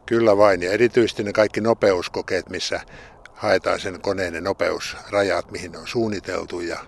[0.06, 2.80] Kyllä vain, ja erityisesti ne kaikki nopeuskokeet, missä
[3.34, 6.80] haetaan sen koneen ne nopeusrajat, mihin ne on suunniteltu ja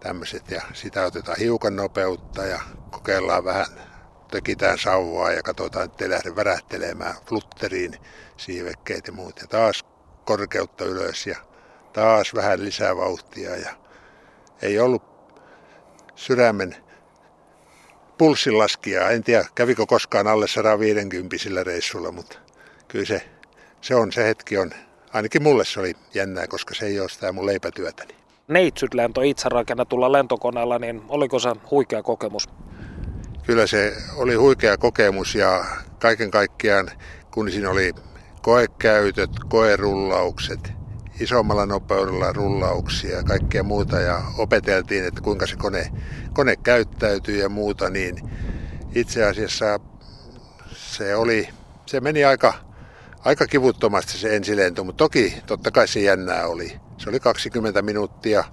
[0.00, 0.50] tämmöiset.
[0.50, 3.66] Ja sitä otetaan hiukan nopeutta ja kokeillaan vähän,
[4.30, 7.96] tökitään sauvaa ja katsotaan, ettei lähde värähtelemään flutteriin
[8.36, 9.40] siivekkeet ja muut.
[9.40, 9.84] Ja taas
[10.24, 11.36] korkeutta ylös ja
[11.92, 13.70] taas vähän lisää vauhtia ja
[14.62, 15.02] ei ollut
[16.14, 16.76] sydämen
[18.18, 19.10] pulssilaskijaa.
[19.10, 22.38] En tiedä, kävikö koskaan alle 150 sillä reissulla, mutta
[22.88, 23.22] kyllä se,
[23.80, 24.70] se on, se hetki on,
[25.12, 28.14] ainakin mulle se oli jännää, koska se ei ole sitä mun leipätyötäni.
[28.48, 32.48] Neitsyt-lento itse rakennetulla lentokoneella, niin oliko se huikea kokemus?
[33.46, 35.64] Kyllä se oli huikea kokemus ja
[35.98, 36.90] kaiken kaikkiaan,
[37.30, 37.92] kun siinä oli
[38.42, 40.72] koekäytöt, koerullaukset,
[41.22, 45.92] isommalla nopeudella rullauksia ja kaikkea muuta ja opeteltiin, että kuinka se kone,
[46.32, 48.30] kone käyttäytyy ja muuta, niin
[48.94, 49.80] itse asiassa
[50.72, 51.48] se oli,
[51.86, 52.54] se meni aika,
[53.24, 56.80] aika kivuttomasti se ensilento, mutta toki totta kai se jännää oli.
[56.98, 58.44] Se oli 20 minuuttia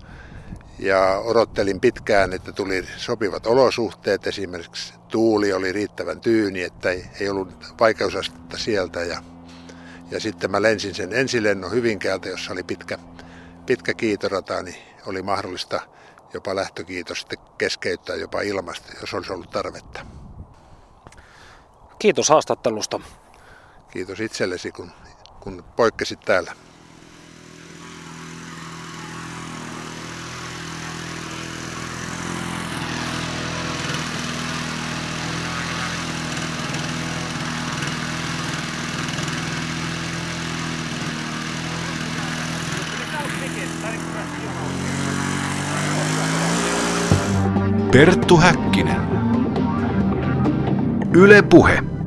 [0.80, 4.28] ja odottelin pitkään, että tuli sopivat olosuhteet.
[4.28, 9.22] Esimerkiksi tuuli oli riittävän tyyni, että ei, ei ollut vaikeusastetta sieltä ja
[10.12, 12.98] ja sitten mä lensin sen ensilennon Hyvinkäältä, jossa oli pitkä,
[13.66, 15.82] pitkä kiitorata, niin oli mahdollista
[16.34, 20.06] jopa lähtökiitos sitten keskeyttää jopa ilmasta, jos olisi ollut tarvetta.
[22.00, 23.00] Kiitos haastattelusta.
[23.92, 24.92] Kiitos itsellesi, kun,
[25.40, 26.56] kun poikkesit täällä.
[48.00, 49.02] Perttu Häkkinen.
[51.14, 51.99] Yle Puhe.